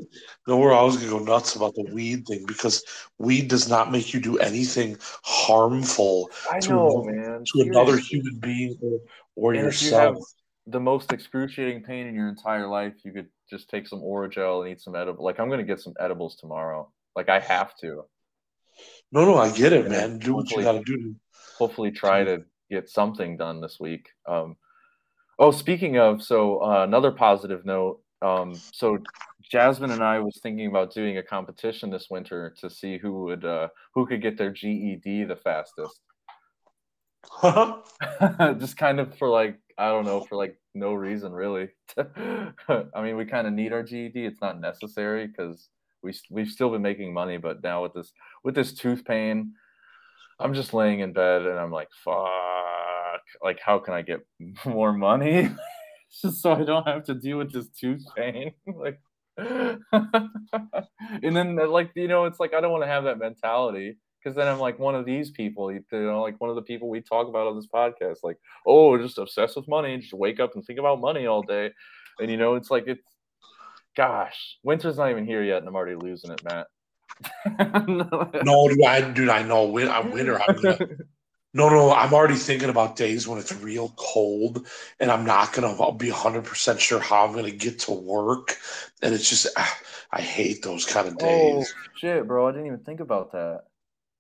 [0.47, 2.85] no, we're always gonna go nuts about the weed thing because
[3.19, 7.45] weed does not make you do anything harmful I To know, another- man.
[7.55, 8.99] to another human being or,
[9.37, 10.17] or And if you have
[10.67, 14.73] the most excruciating pain in your entire life, you could just take some Orajel and
[14.73, 15.25] eat some edible.
[15.25, 16.91] Like I'm gonna get some edibles tomorrow.
[17.17, 18.05] Like I have to.
[19.13, 20.19] No, no, I get it, Yeah, man.
[20.19, 21.15] Do what you hopefully- gotta do.
[21.59, 24.09] Hopefully, try to get something done this week.
[24.27, 24.57] Um,
[25.39, 28.01] oh, speaking of, so uh, another positive note.
[28.23, 28.99] Um, so
[29.51, 33.45] Jasmine and I was thinking about doing a competition this winter to see who would
[33.45, 36.01] uh, who could get their GED the fastest.
[38.61, 41.69] just kind of for like I don't know for like no reason really.
[41.99, 44.25] I mean, we kind of need our GED.
[44.25, 45.69] It's not necessary because
[46.03, 48.13] we we've still been making money, but now with this
[48.45, 49.53] with this tooth pain,
[50.39, 52.27] I'm just laying in bed and I'm like, fuck.
[53.43, 54.21] Like, how can I get
[54.65, 55.51] more money?
[56.23, 58.53] just so I don't have to deal with this tooth pain.
[58.67, 59.01] like,
[59.37, 63.99] and then uh, like you know, it's like I don't want to have that mentality
[64.23, 66.89] because then I'm like one of these people, you know, like one of the people
[66.89, 70.55] we talk about on this podcast, like, oh, just obsessed with money, just wake up
[70.55, 71.71] and think about money all day,
[72.19, 73.03] and you know, it's like it's,
[73.99, 76.69] gosh, winter's not even here yet, and I'm already losing it, Matt.
[78.45, 79.67] no, dude, I dude, I know.
[79.67, 80.41] Win, I'm winter.
[80.41, 80.79] I'm gonna.
[81.55, 84.69] No, no, I'm already thinking about days when it's real cold,
[85.01, 88.57] and I'm not gonna I'll be 100 percent sure how I'm gonna get to work,
[89.03, 89.79] and it's just ah,
[90.13, 91.75] I hate those kind of days.
[91.77, 92.47] Oh shit, bro!
[92.47, 93.65] I didn't even think about that.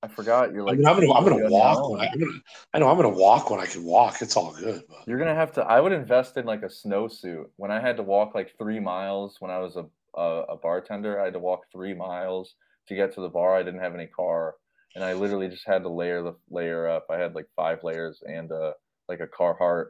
[0.02, 0.78] I forgot you're I like.
[0.78, 2.40] mean, I'm gonna I'm gonna walk when I, I'm gonna,
[2.72, 4.22] I know I'm gonna walk when I can walk.
[4.22, 4.82] It's all good.
[4.88, 4.98] But.
[5.06, 5.64] You're gonna have to.
[5.64, 7.46] I would invest in like a snowsuit.
[7.56, 9.86] When I had to walk like three miles when I was a
[10.18, 12.54] a, a bartender, I had to walk three miles
[12.88, 13.56] to get to the bar.
[13.56, 14.54] I didn't have any car,
[14.94, 17.06] and I literally just had to layer the layer up.
[17.10, 18.72] I had like five layers and uh
[19.08, 19.86] like a Carhartt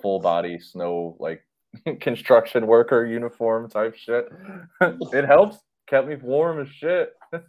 [0.00, 1.44] full body snow like
[2.00, 4.28] construction worker uniform type shit.
[4.80, 5.58] it helps.
[5.88, 7.12] Kept me warm as shit.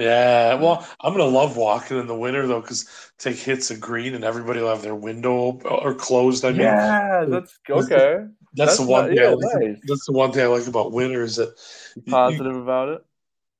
[0.00, 2.86] Yeah, well, I'm gonna love walking in the winter though, because
[3.18, 6.44] take hits of green and everybody will have their window or closed.
[6.44, 8.24] I mean, Yeah, that's okay.
[8.54, 9.18] that's, the one not- thing.
[9.18, 9.78] Yeah, like, nice.
[9.86, 11.54] That's the one thing I like about winter is that
[11.96, 13.04] you- Positive about it.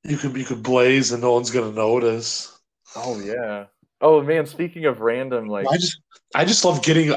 [0.03, 2.51] You, could you could blaze and no one's gonna notice.
[2.95, 3.65] Oh yeah.
[4.01, 6.01] Oh man, speaking of random, like I just
[6.33, 7.13] I just love getting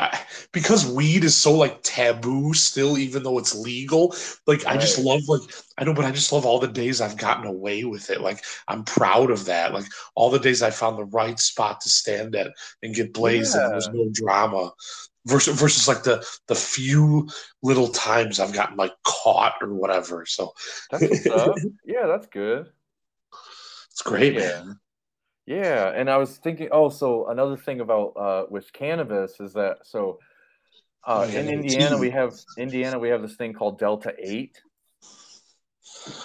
[0.53, 4.15] because weed is so like taboo still, even though it's legal.
[4.47, 5.41] Like I just love like
[5.79, 8.21] I know, but I just love all the days I've gotten away with it.
[8.21, 9.73] Like I'm proud of that.
[9.73, 13.55] Like all the days I found the right spot to stand at and get blazed,
[13.55, 14.73] and there was no drama.
[15.27, 17.31] Versus versus like the the few
[17.63, 20.27] little times I've gotten like caught or whatever.
[20.27, 20.53] So
[20.91, 21.27] that's.
[21.87, 22.67] Yeah, that's good.
[23.91, 24.41] it's great, Yeah.
[24.41, 24.81] man.
[25.47, 26.69] Yeah, and I was thinking.
[26.73, 30.19] Oh, so another thing about uh, with cannabis is that so
[31.07, 34.61] uh, Oh, in Indiana we have Indiana we have this thing called Delta Eight.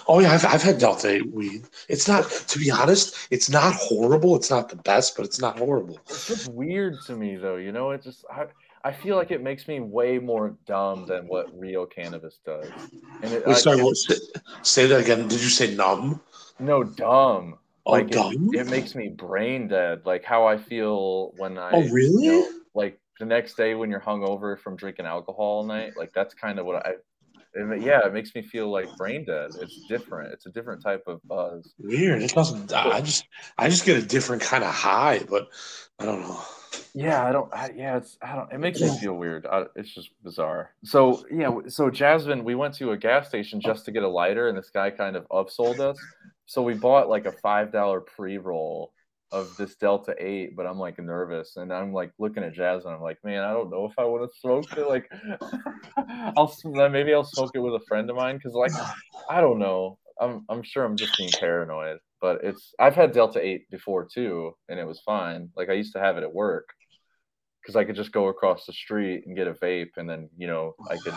[0.08, 1.62] Oh yeah, I've, I've had Delta 8 weed.
[1.88, 4.36] It's not, to be honest, it's not horrible.
[4.36, 5.98] It's not the best, but it's not horrible.
[6.08, 7.56] It's just weird to me though.
[7.56, 8.46] You know, it just I,
[8.84, 12.68] I feel like it makes me way more dumb than what real cannabis does.
[13.22, 14.14] And it, Wait, I- sorry, it- what, say,
[14.62, 15.28] say that again.
[15.28, 16.20] Did you say numb?
[16.58, 17.56] no dumb.
[17.86, 20.02] Oh, like it- It, makes me brain dead.
[20.04, 22.24] Like how I feel when I Oh, really?
[22.24, 25.96] you know, like the next day when you're hungover from drinking alcohol all night.
[25.96, 26.94] Like that's kind of what I.
[27.52, 29.50] It, yeah, it makes me feel like brain dead.
[29.60, 30.32] It's different.
[30.32, 31.74] It's a different type of buzz.
[31.80, 32.22] Weird.
[32.22, 32.72] It doesn't.
[32.72, 33.26] I just,
[33.58, 35.48] I just get a different kind of high, but
[35.98, 36.40] I don't know.
[36.94, 37.52] Yeah, I don't.
[37.52, 38.16] I, yeah, it's.
[38.22, 38.52] I don't.
[38.52, 39.46] It makes me feel weird.
[39.46, 40.70] I, it's just bizarre.
[40.84, 44.48] So yeah, so Jasmine, we went to a gas station just to get a lighter,
[44.48, 45.98] and this guy kind of upsold us.
[46.50, 48.92] So we bought like a five dollar pre roll
[49.30, 52.92] of this Delta Eight, but I'm like nervous, and I'm like looking at Jazz, and
[52.92, 54.88] I'm like, man, I don't know if I want to smoke it.
[54.88, 55.08] Like,
[56.36, 58.72] I'll uh, maybe I'll smoke it with a friend of mine because like
[59.28, 59.98] I don't know.
[60.20, 64.56] I'm I'm sure I'm just being paranoid, but it's I've had Delta 8 before too,
[64.68, 65.50] and it was fine.
[65.56, 66.68] Like I used to have it at work
[67.62, 70.48] because I could just go across the street and get a vape, and then you
[70.48, 71.14] know I could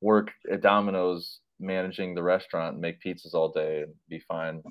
[0.00, 4.62] work at Domino's managing the restaurant and make pizzas all day and be fine.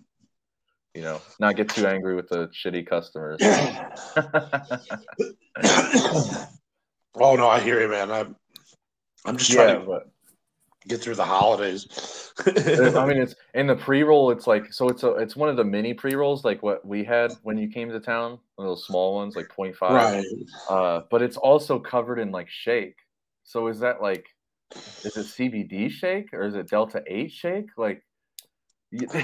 [0.94, 3.40] you know, not get too angry with the shitty customers.
[7.16, 8.12] oh no, I hear you, man.
[8.12, 8.36] I'm
[9.26, 10.10] I'm just yeah, trying to but
[10.88, 12.32] get through the holidays.
[12.40, 12.42] I
[13.06, 14.32] mean, it's in the pre-roll.
[14.32, 14.90] It's like so.
[14.90, 17.90] It's a it's one of the mini pre-rolls, like what we had when you came
[17.90, 18.40] to town.
[18.56, 19.82] One of those small ones, like 0.5.
[19.82, 20.26] right.
[20.70, 22.96] Uh, but it's also covered in like shake.
[23.44, 24.28] So is that like,
[24.76, 27.70] is it CBD shake or is it Delta Eight shake?
[27.78, 28.04] Like,
[28.92, 29.08] you-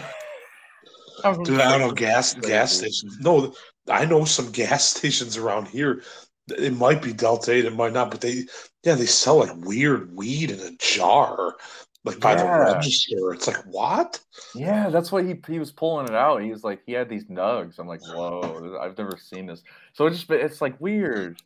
[1.24, 3.18] I'm Dude, I don't know gas gas stations.
[3.22, 3.54] No,
[3.90, 6.04] I know some gas stations around here.
[6.50, 8.44] It might be Delta Eight, it might not, but they
[8.84, 11.56] yeah, they sell like weird weed in a jar,
[12.04, 13.34] like by the register.
[13.34, 14.20] It's like what?
[14.54, 16.44] Yeah, that's why he he was pulling it out.
[16.44, 17.80] He was like, he had these nugs.
[17.80, 19.64] I'm like, whoa, I've never seen this.
[19.94, 21.42] So it's just, it's like weird.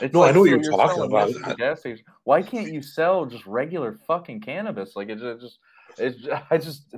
[0.00, 1.28] It's No, I know what you're talking about.
[1.28, 2.04] this at gas station.
[2.24, 4.94] Why can't you sell just regular fucking cannabis?
[4.96, 5.58] Like it ju- just,
[5.98, 6.94] it's ju- I just,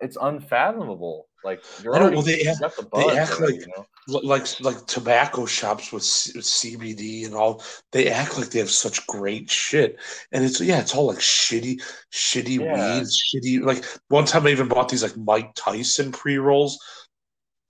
[0.00, 1.26] it's unfathomable.
[1.44, 3.84] Like you're I know, well, they act- the they act like- you know?
[4.24, 7.62] Like like tobacco shops with C- with CBD and all,
[7.92, 9.98] they act like they have such great shit,
[10.32, 13.00] and it's yeah, it's all like shitty, shitty Yeah.
[13.00, 13.62] weed, shitty.
[13.62, 16.78] Like one time, I even bought these like Mike Tyson pre rolls.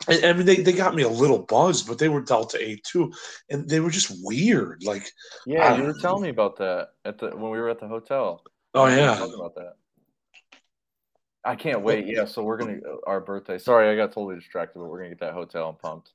[0.07, 2.85] I, I mean, they, they got me a little buzz, but they were Delta Eight
[2.85, 3.13] too,
[3.51, 4.83] and they were just weird.
[4.85, 5.11] Like,
[5.47, 7.89] Yeah, I- you were telling me about that at the when we were at the
[7.89, 8.45] hotel.
[8.75, 9.75] oh yeah, about that.
[11.45, 12.07] I can't wait.
[12.07, 13.59] Yeah, so we're gonna our birthday.
[13.59, 15.69] Sorry, I got totally distracted, but we're gonna get that hotel.
[15.71, 16.13] I'm pumped.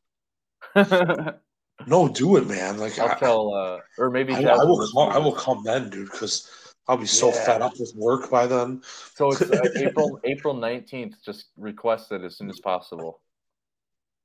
[1.88, 2.78] No, do it, man.
[2.78, 5.10] Like, I'll tell, uh, or maybe I, I will come.
[5.10, 6.48] I will come then, dude, because
[6.88, 7.46] I'll be so Yeah.
[7.46, 8.82] fed up with work by then.
[9.16, 11.16] So it's uh, April April nineteenth.
[11.26, 13.22] Just request it as soon as possible.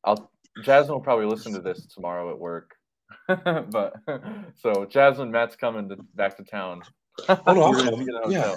[0.09, 0.31] I'll
[0.65, 2.75] Jasmine will probably listen to this tomorrow at work.
[3.29, 3.95] but
[4.57, 6.83] so Jasmine, Matt's coming to, back to town.
[7.29, 7.63] Oh no,
[8.25, 8.33] I'll.
[8.33, 8.57] Yeah.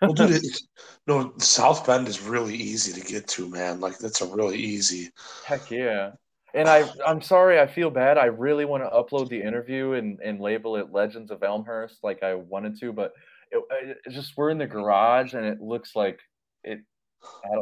[0.00, 0.60] Well, dude, it,
[1.06, 3.80] no, South Bend is really easy to get to, man.
[3.80, 5.10] Like that's a really easy.
[5.44, 6.12] Heck yeah.
[6.54, 8.16] And I, I'm sorry, I feel bad.
[8.16, 12.22] I really want to upload the interview and, and label it Legends of Elmhurst like
[12.22, 13.12] I wanted to, but
[13.50, 13.64] it,
[14.06, 16.20] it just we're in the garage and it looks like
[16.62, 16.78] it.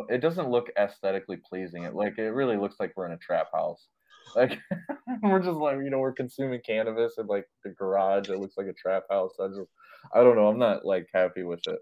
[0.09, 1.85] It doesn't look aesthetically pleasing.
[1.85, 3.87] It like it really looks like we're in a trap house.
[4.35, 4.59] Like
[5.23, 8.29] we're just like you know we're consuming cannabis in like the garage.
[8.29, 9.33] It looks like a trap house.
[9.41, 9.71] I just
[10.15, 10.49] I don't know.
[10.49, 11.79] I'm not like happy with it.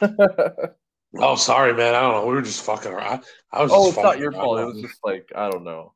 [1.16, 1.94] Oh, sorry, man.
[1.94, 2.26] I don't know.
[2.26, 3.24] We were just fucking around.
[3.50, 3.70] I was.
[3.72, 4.42] oh, it's not your around.
[4.42, 4.60] fault.
[4.60, 5.94] It was just like I don't know.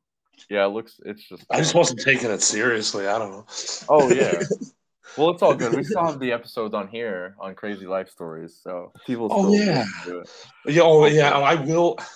[0.49, 0.99] Yeah, it looks.
[1.05, 1.45] It's just.
[1.51, 3.07] I just wasn't taking it seriously.
[3.07, 3.45] I don't know.
[3.89, 4.41] Oh yeah.
[5.17, 5.73] Well, it's all good.
[5.73, 9.27] We still have the episodes on here on Crazy Life Stories, so people.
[9.31, 9.85] Oh, yeah.
[10.05, 10.21] listen
[10.65, 10.73] it.
[10.73, 10.81] Yeah.
[10.83, 11.31] Oh, yeah.
[11.33, 11.97] Oh, I will.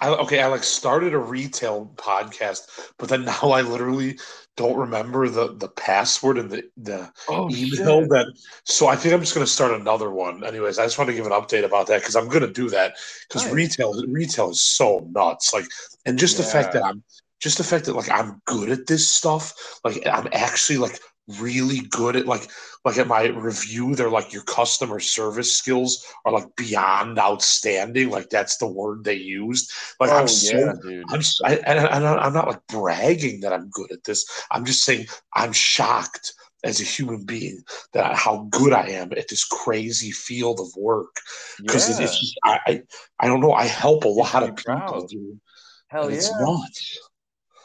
[0.00, 4.18] I, okay, I like started a retail podcast, but then now I literally
[4.56, 8.08] don't remember the the password and the the Oh email shit.
[8.10, 8.26] that.
[8.64, 10.44] So I think I'm just going to start another one.
[10.44, 12.68] Anyways, I just want to give an update about that because I'm going to do
[12.70, 12.94] that
[13.28, 13.54] because Nice.
[13.54, 15.54] retail retail is so nuts.
[15.54, 15.66] Like,
[16.04, 17.02] and just the fact that I'm
[17.40, 19.80] just the fact that like I'm good at this stuff.
[19.84, 21.00] Like I'm actually like
[21.38, 22.50] really good at like
[22.84, 28.28] like at my review they're like your customer service skills are like beyond outstanding like
[28.28, 29.70] that's the word they used
[30.00, 31.04] like oh i'm so yeah, dude.
[31.10, 34.24] I'm I, and and I'm not like bragging that I'm good at this.
[34.50, 37.62] I'm just saying I'm shocked as a human being
[37.92, 41.16] that how good I am at this crazy field of work
[41.58, 42.04] because yeah.
[42.04, 42.82] it's just I, I
[43.20, 45.40] I don't know I help a lot of people, dude.
[45.88, 46.16] Hell yeah.
[46.16, 46.98] it's nuts.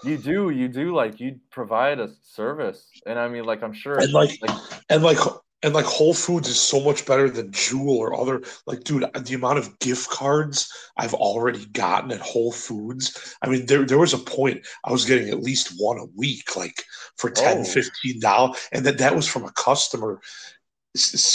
[0.03, 0.49] You do.
[0.49, 0.93] You do.
[0.93, 3.99] Like you provide a service, and I mean, like I'm sure.
[3.99, 4.55] And like like
[4.89, 5.17] and like
[5.63, 9.33] and like Whole Foods is so much better than Jewel or other like dude the
[9.33, 14.13] amount of gift cards I've already gotten at Whole Foods I mean there there was
[14.13, 16.83] a point I was getting at least one a week like
[17.17, 17.63] for 10 Oh.
[17.63, 20.21] 15 dollars and that that was from a customer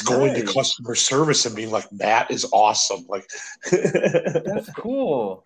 [0.04, 3.28] going to customer service and being like Matt is awesome like
[3.70, 5.44] that's cool.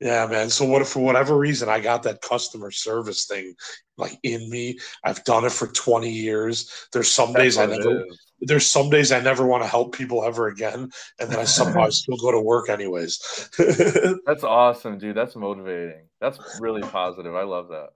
[0.00, 3.54] Yeah man so what if for whatever reason I got that customer service thing
[3.96, 8.04] like in me I've done it for 20 years there's some That's days I never
[8.46, 11.88] there's some days I never want to help people ever again, and then I somehow
[11.90, 13.48] still go to work anyways.
[14.26, 15.16] That's awesome, dude.
[15.16, 16.08] That's motivating.
[16.20, 17.34] That's really positive.
[17.34, 17.90] I love that.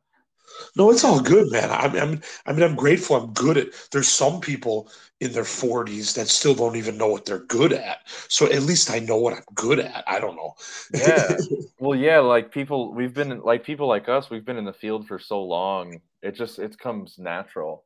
[0.76, 1.70] No, it's all good, man.
[1.70, 3.16] I mean, I'm, I mean, I'm grateful.
[3.16, 3.68] I'm good at.
[3.92, 4.90] There's some people
[5.20, 7.99] in their 40s that still don't even know what they're good at.
[8.28, 10.05] So at least I know what I'm good at.
[10.07, 10.55] I don't know.
[10.94, 11.36] Yeah.
[11.80, 14.30] Well, yeah, like people, we've been like people like us.
[14.30, 16.01] We've been in the field for so long.
[16.22, 17.84] It just it comes natural.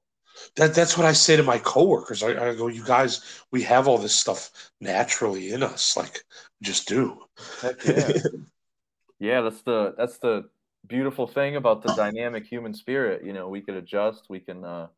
[0.56, 2.22] that that's what I say to my coworkers.
[2.22, 4.50] I, I go, you guys, we have all this stuff
[4.80, 5.96] naturally in us.
[5.96, 6.24] Like,
[6.62, 7.22] just do.
[7.84, 8.12] Yeah.
[9.18, 10.48] yeah, that's the that's the
[10.86, 13.24] beautiful thing about the dynamic human spirit.
[13.24, 14.26] You know, we could adjust.
[14.28, 14.88] We can, uh,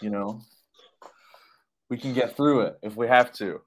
[0.00, 0.42] you know,
[1.88, 3.60] we can get through it if we have to.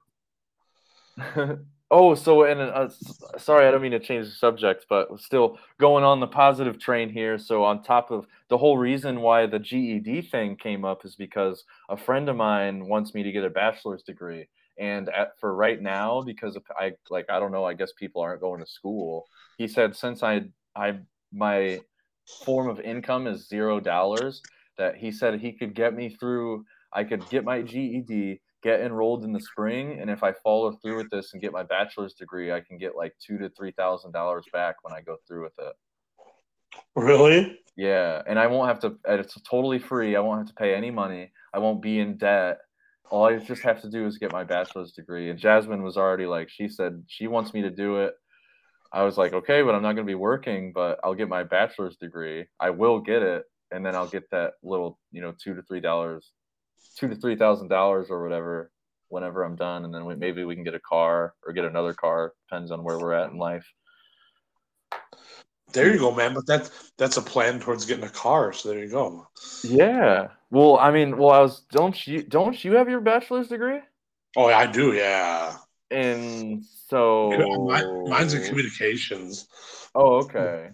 [1.91, 2.89] Oh, so and uh,
[3.39, 7.09] sorry, I don't mean to change the subject, but still going on the positive train
[7.09, 7.39] here.
[7.39, 11.63] So on top of the whole reason why the GED thing came up is because
[11.89, 14.47] a friend of mine wants me to get a bachelor's degree,
[14.78, 18.22] and at, for right now, because of, I like I don't know, I guess people
[18.22, 19.26] aren't going to school.
[19.57, 20.43] He said since I
[20.76, 20.99] I
[21.32, 21.82] my
[22.46, 24.42] form of income is zero dollars,
[24.78, 26.66] that he said he could get me through.
[26.94, 30.98] I could get my GED get enrolled in the spring and if i follow through
[30.98, 34.12] with this and get my bachelor's degree i can get like two to three thousand
[34.12, 35.74] dollars back when i go through with it
[36.96, 40.76] really yeah and i won't have to it's totally free i won't have to pay
[40.76, 42.60] any money i won't be in debt
[43.10, 46.26] all i just have to do is get my bachelor's degree and jasmine was already
[46.26, 48.14] like she said she wants me to do it
[48.92, 51.44] i was like okay but i'm not going to be working but i'll get my
[51.44, 55.54] bachelor's degree i will get it and then i'll get that little you know two
[55.54, 56.32] to three dollars
[56.98, 58.72] two to three thousand dollars or whatever
[59.10, 61.94] whenever I'm done, and then we, maybe we can get a car or get another
[61.94, 62.34] car.
[62.48, 63.66] Depends on where we're at in life.
[65.74, 66.34] There you go, man.
[66.34, 68.54] But that's that's a plan towards getting a car.
[68.54, 69.28] So there you go.
[69.64, 70.30] Yeah.
[70.50, 71.62] Well, I mean, well, I was.
[71.72, 73.80] Don't you don't you have your bachelor's degree?
[74.36, 74.94] Oh, I do.
[74.94, 75.58] Yeah.
[75.92, 77.68] And so
[78.08, 79.48] mine's in communications.
[79.96, 80.70] Oh, okay.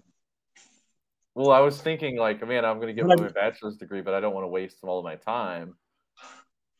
[1.35, 4.33] Well, I was thinking like, man, I'm gonna get my bachelor's degree, but I don't
[4.33, 5.75] want to waste all of my time.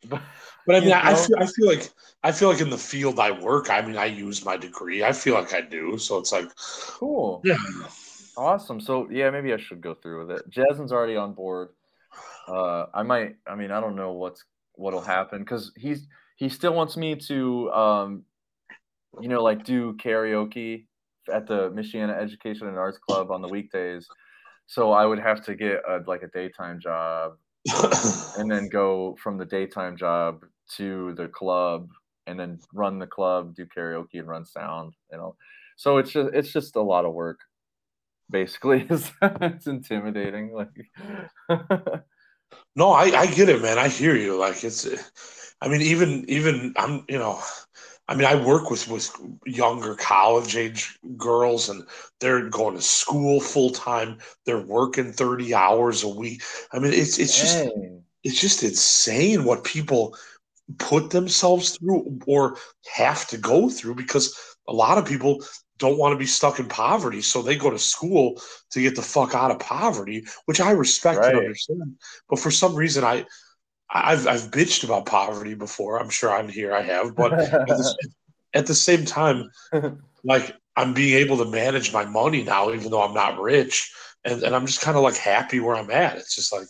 [0.08, 0.22] But,
[0.68, 1.90] but I mean, I feel, I feel like
[2.24, 5.04] I feel like in the field I work, I mean, I use my degree.
[5.04, 5.98] I feel like I do.
[5.98, 6.48] So it's like,
[7.00, 7.42] cool.
[7.44, 7.58] Yeah.
[8.38, 8.80] Awesome.
[8.80, 10.50] So yeah, maybe I should go through with it.
[10.50, 11.70] Jasmine's already on board.
[12.48, 13.38] Uh, I might.
[13.48, 17.72] I mean, I don't know what's what'll happen because he's he still wants me to,
[17.72, 18.24] um,
[19.22, 20.86] you know, like do karaoke
[21.34, 24.08] at the Michiana Education and Arts Club on the weekdays.
[24.68, 27.34] So I would have to get a, like a daytime job
[28.38, 30.44] and then go from the daytime job
[30.78, 31.90] to the club
[32.28, 35.36] and then run the club, do karaoke and run sound, you know.
[35.78, 37.40] So it's just it's just a lot of work.
[38.30, 40.52] Basically, it's, it's intimidating.
[40.52, 40.90] Like,
[42.76, 43.78] no, I I get it, man.
[43.78, 44.38] I hear you.
[44.38, 44.88] Like it's,
[45.62, 47.42] I mean, even even I'm you know,
[48.08, 49.10] I mean, I work with with
[49.46, 51.84] younger college age girls, and
[52.20, 54.20] they're going to school full time.
[54.46, 56.44] They're working thirty hours a week.
[56.72, 57.68] I mean, it's it's just
[58.24, 60.16] it's just insane what people
[60.78, 62.58] put themselves through or
[62.92, 64.36] have to go through because
[64.68, 65.44] a lot of people
[65.78, 69.02] don't want to be stuck in poverty, so they go to school to get the
[69.02, 71.32] fuck out of poverty, which I respect right.
[71.32, 71.98] and understand.
[72.30, 73.26] But for some reason, I
[73.90, 76.00] I've I've bitched about poverty before.
[76.00, 76.74] I'm sure I'm here.
[76.74, 77.98] I have, but at, the,
[78.54, 79.50] at the same time,
[80.24, 84.44] like I'm being able to manage my money now, even though I'm not rich, and
[84.44, 86.18] and I'm just kind of like happy where I'm at.
[86.18, 86.68] It's just like,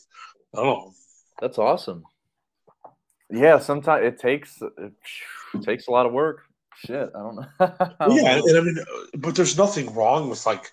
[0.53, 0.93] I don't know.
[1.39, 2.03] That's awesome.
[3.29, 6.43] Yeah, sometimes it takes it takes a lot of work.
[6.83, 7.47] Shit, I don't know.
[8.09, 8.77] Yeah, and I mean,
[9.17, 10.71] but there's nothing wrong with like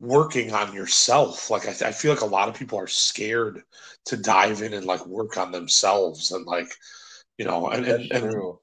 [0.00, 1.50] working on yourself.
[1.50, 3.62] Like I, I feel like a lot of people are scared
[4.06, 6.74] to dive in and like work on themselves and like
[7.38, 8.54] you know and and, and,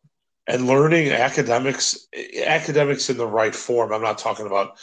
[0.48, 2.08] and learning academics
[2.46, 3.94] academics in the right form.
[3.94, 4.78] I'm not talking about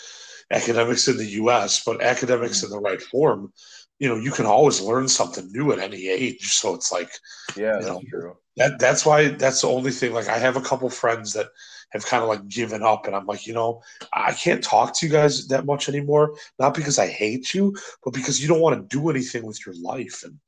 [0.51, 2.67] academics in the U.S., but academics mm-hmm.
[2.67, 3.53] in the right form.
[3.99, 6.47] You know, you can always learn something new at any age.
[6.53, 7.11] So it's like,
[7.57, 8.37] yeah, that's know, true.
[8.57, 10.13] That that's why that's the only thing.
[10.13, 11.49] Like I have a couple friends that
[11.91, 13.07] have kind of like given up.
[13.07, 13.83] And I'm like, you know,
[14.13, 16.35] I can't talk to you guys that much anymore.
[16.59, 17.75] Not because I hate you,
[18.05, 20.23] but because you don't want to do anything with your life.
[20.25, 20.39] And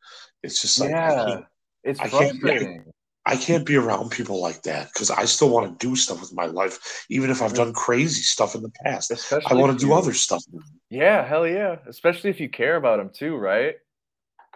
[0.42, 1.40] it's just like, yeah,
[1.84, 2.84] it's frustrating.
[3.26, 6.32] I can't be around people like that because I still want to do stuff with
[6.32, 9.10] my life, even if I've done crazy stuff in the past.
[9.10, 10.42] Especially I want to do other stuff.
[10.88, 11.76] Yeah, hell yeah.
[11.86, 13.74] Especially if you care about them too, right?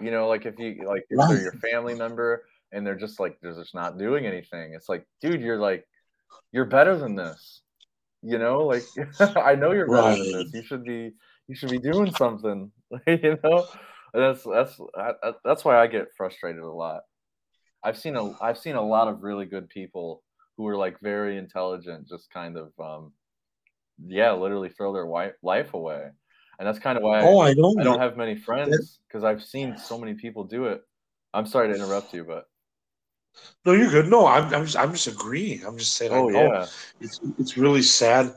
[0.01, 1.29] You know, like if you like if right.
[1.29, 4.73] they're your family member and they're just like they're just not doing anything.
[4.75, 5.87] It's like, dude, you're like
[6.53, 7.63] you're better than this.
[8.23, 8.85] You know, like
[9.37, 10.19] I know you're better right.
[10.19, 10.55] than this.
[10.55, 11.13] You should be
[11.49, 12.71] you should be doing something.
[13.07, 13.67] you know,
[14.13, 14.81] that's that's
[15.45, 17.03] that's why I get frustrated a lot.
[17.83, 20.23] I've seen a I've seen a lot of really good people
[20.57, 23.13] who are like very intelligent, just kind of um,
[24.07, 26.09] yeah, literally throw their life away,
[26.59, 29.25] and that's kind of why oh, I, I don't I don't have many friends because
[29.25, 30.83] I've seen so many people do it.
[31.35, 32.47] I'm sorry to interrupt you, but
[33.65, 34.09] no, you're good.
[34.09, 35.65] No, I'm I'm just, I'm just agreeing.
[35.65, 36.13] I'm just saying.
[36.13, 36.67] Oh yeah,
[37.01, 38.35] it's it's really sad.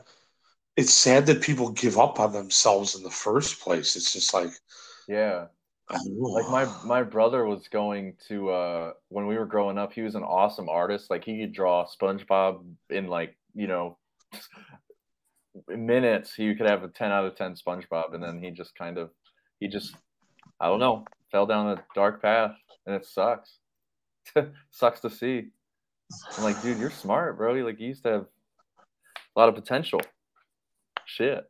[0.76, 3.96] It's sad that people give up on themselves in the first place.
[3.96, 4.50] It's just like,
[5.08, 5.46] yeah,
[5.90, 9.92] like my my brother was going to uh when we were growing up.
[9.92, 11.10] He was an awesome artist.
[11.10, 13.98] Like he could draw SpongeBob in like you know
[15.66, 16.34] minutes.
[16.34, 19.10] He could have a ten out of ten SpongeBob, and then he just kind of
[19.60, 19.94] he just
[20.60, 23.57] I don't know fell down a dark path, and it sucks.
[24.70, 25.48] sucks to see.
[26.36, 27.54] I'm like, dude, you're smart, bro.
[27.54, 28.26] You like you used to have
[29.36, 30.00] A lot of potential.
[31.04, 31.44] Shit.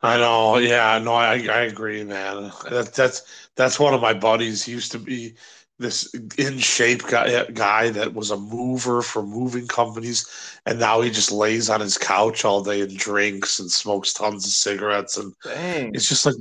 [0.00, 0.58] I know.
[0.58, 2.52] Yeah, no, I I agree, man.
[2.70, 4.64] That, that's that's one of my buddies.
[4.64, 5.34] He used to be
[5.78, 11.10] this in shape guy, guy that was a mover for moving companies, and now he
[11.10, 15.16] just lays on his couch all day and drinks and smokes tons of cigarettes.
[15.16, 15.94] And Dang.
[15.94, 16.34] it's just like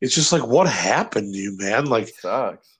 [0.00, 1.86] it's just like what happened to you, man?
[1.86, 2.75] Like sucks.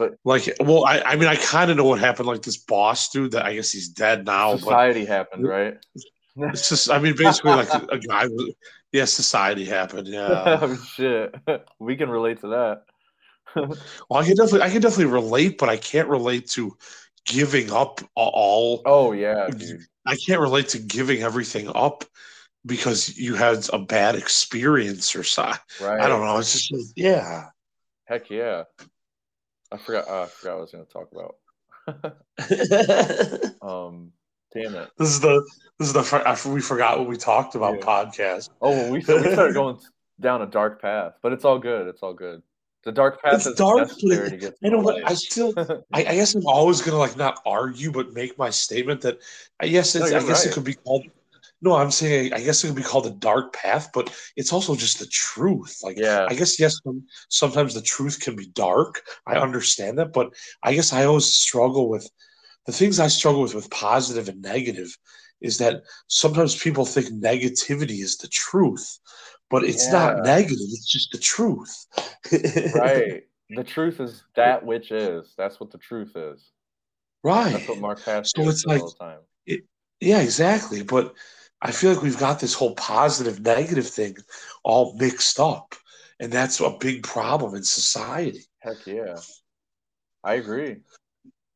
[0.00, 2.26] But like, well, I I mean, I kind of know what happened.
[2.26, 5.76] Like this boss dude that I guess he's dead now, but society happened, right?
[6.36, 8.26] it's just I mean, basically like a guy.
[8.26, 8.54] Was,
[8.92, 10.08] Yeah, society happened.
[10.08, 10.58] Yeah.
[10.62, 11.34] oh shit.
[11.78, 12.84] We can relate to that.
[14.08, 16.74] Well, I can definitely, I can definitely relate, but I can't relate to
[17.26, 18.80] giving up all.
[18.86, 19.82] Oh yeah, dude.
[20.06, 22.04] I can't relate to giving everything up
[22.64, 25.52] because you had a bad experience or so.
[25.78, 26.00] Right.
[26.00, 26.38] I don't know.
[26.38, 27.48] It's just yeah.
[28.06, 28.64] Heck yeah.
[29.72, 30.08] I forgot.
[30.08, 31.36] Uh, I forgot what I was going to talk about.
[32.48, 34.12] this Um,
[34.52, 34.90] damn it!
[34.98, 35.46] This is the
[35.78, 37.84] this is the fir- after we forgot what we talked about Yeah.
[37.86, 38.50] podcast.
[38.60, 39.78] Oh, well, we we started going
[40.20, 41.86] down a dark path, but it's all good.
[41.88, 42.42] It's all good.
[42.84, 44.54] The dark path It's is dark, necessary but to get.
[44.62, 45.02] You know what?
[45.08, 45.52] I still,
[45.92, 49.18] I, I guess I'm always gonna like not argue, but make my statement that
[49.60, 51.04] I guess it's, No, I you're guess it could be called.
[51.62, 54.74] No, I'm saying I guess it could be called a dark path, but it's also
[54.74, 55.78] just the truth.
[55.82, 56.26] Like, Yeah.
[56.28, 56.78] I guess yes,
[57.28, 59.02] sometimes the truth can be dark.
[59.26, 60.32] I understand that, but
[60.62, 62.08] I guess I always struggle with
[62.66, 64.96] the things I struggle with with positive and negative
[65.40, 68.98] is that sometimes people think negativity is the truth,
[69.50, 70.58] but it's not negative.
[70.70, 71.86] It's just the truth.
[72.74, 73.22] right.
[73.50, 75.34] The truth is that which is.
[75.36, 76.52] That's what the truth is.
[77.24, 77.52] Right.
[77.52, 79.18] That's what Mark Pass So it's like- all the time.
[80.02, 80.82] Yeah, exactly.
[80.82, 81.14] But
[81.62, 84.16] I feel like we've got this whole positive negative thing
[84.64, 85.74] all mixed up.
[86.18, 88.44] And that's a big problem in society.
[88.58, 89.16] Heck yeah.
[90.22, 90.76] I agree.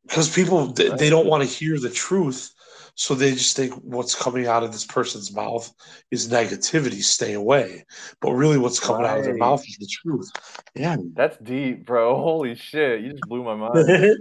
[0.07, 0.99] Because people they, Right.
[0.99, 2.51] they don't want to hear the truth,
[2.95, 5.71] so they just think what's coming out of this person's mouth
[6.11, 7.85] is negativity, stay away.
[8.21, 10.31] But really what's coming out of their mouth is the truth.
[10.75, 10.97] Yeah.
[11.15, 12.17] That's deep, bro.
[12.17, 13.03] Holy shit.
[13.03, 14.17] You just blew my mind.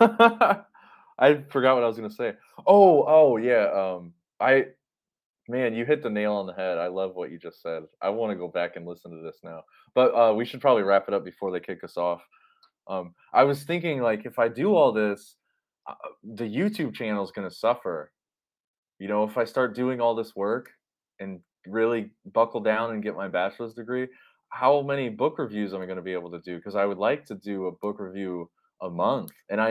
[1.18, 2.34] I forgot what I was gonna say.
[2.66, 3.70] Oh, oh yeah.
[3.72, 4.66] Um, I,
[5.48, 6.78] man, you hit the nail on the head.
[6.78, 7.84] I love what you just said.
[8.02, 9.62] I want to go back and listen to this now,
[9.94, 12.22] but uh, we should probably wrap it up before they kick us off.
[12.88, 15.36] Um, I was thinking like if I do all this,
[15.88, 18.12] uh, the YouTube channel is gonna suffer.
[18.98, 20.70] You know, if I start doing all this work
[21.20, 24.08] and really buckle down and get my bachelor's degree,
[24.50, 26.56] how many book reviews am I going to be able to do?
[26.56, 28.50] Because I would like to do a book review
[28.82, 29.70] a month, and I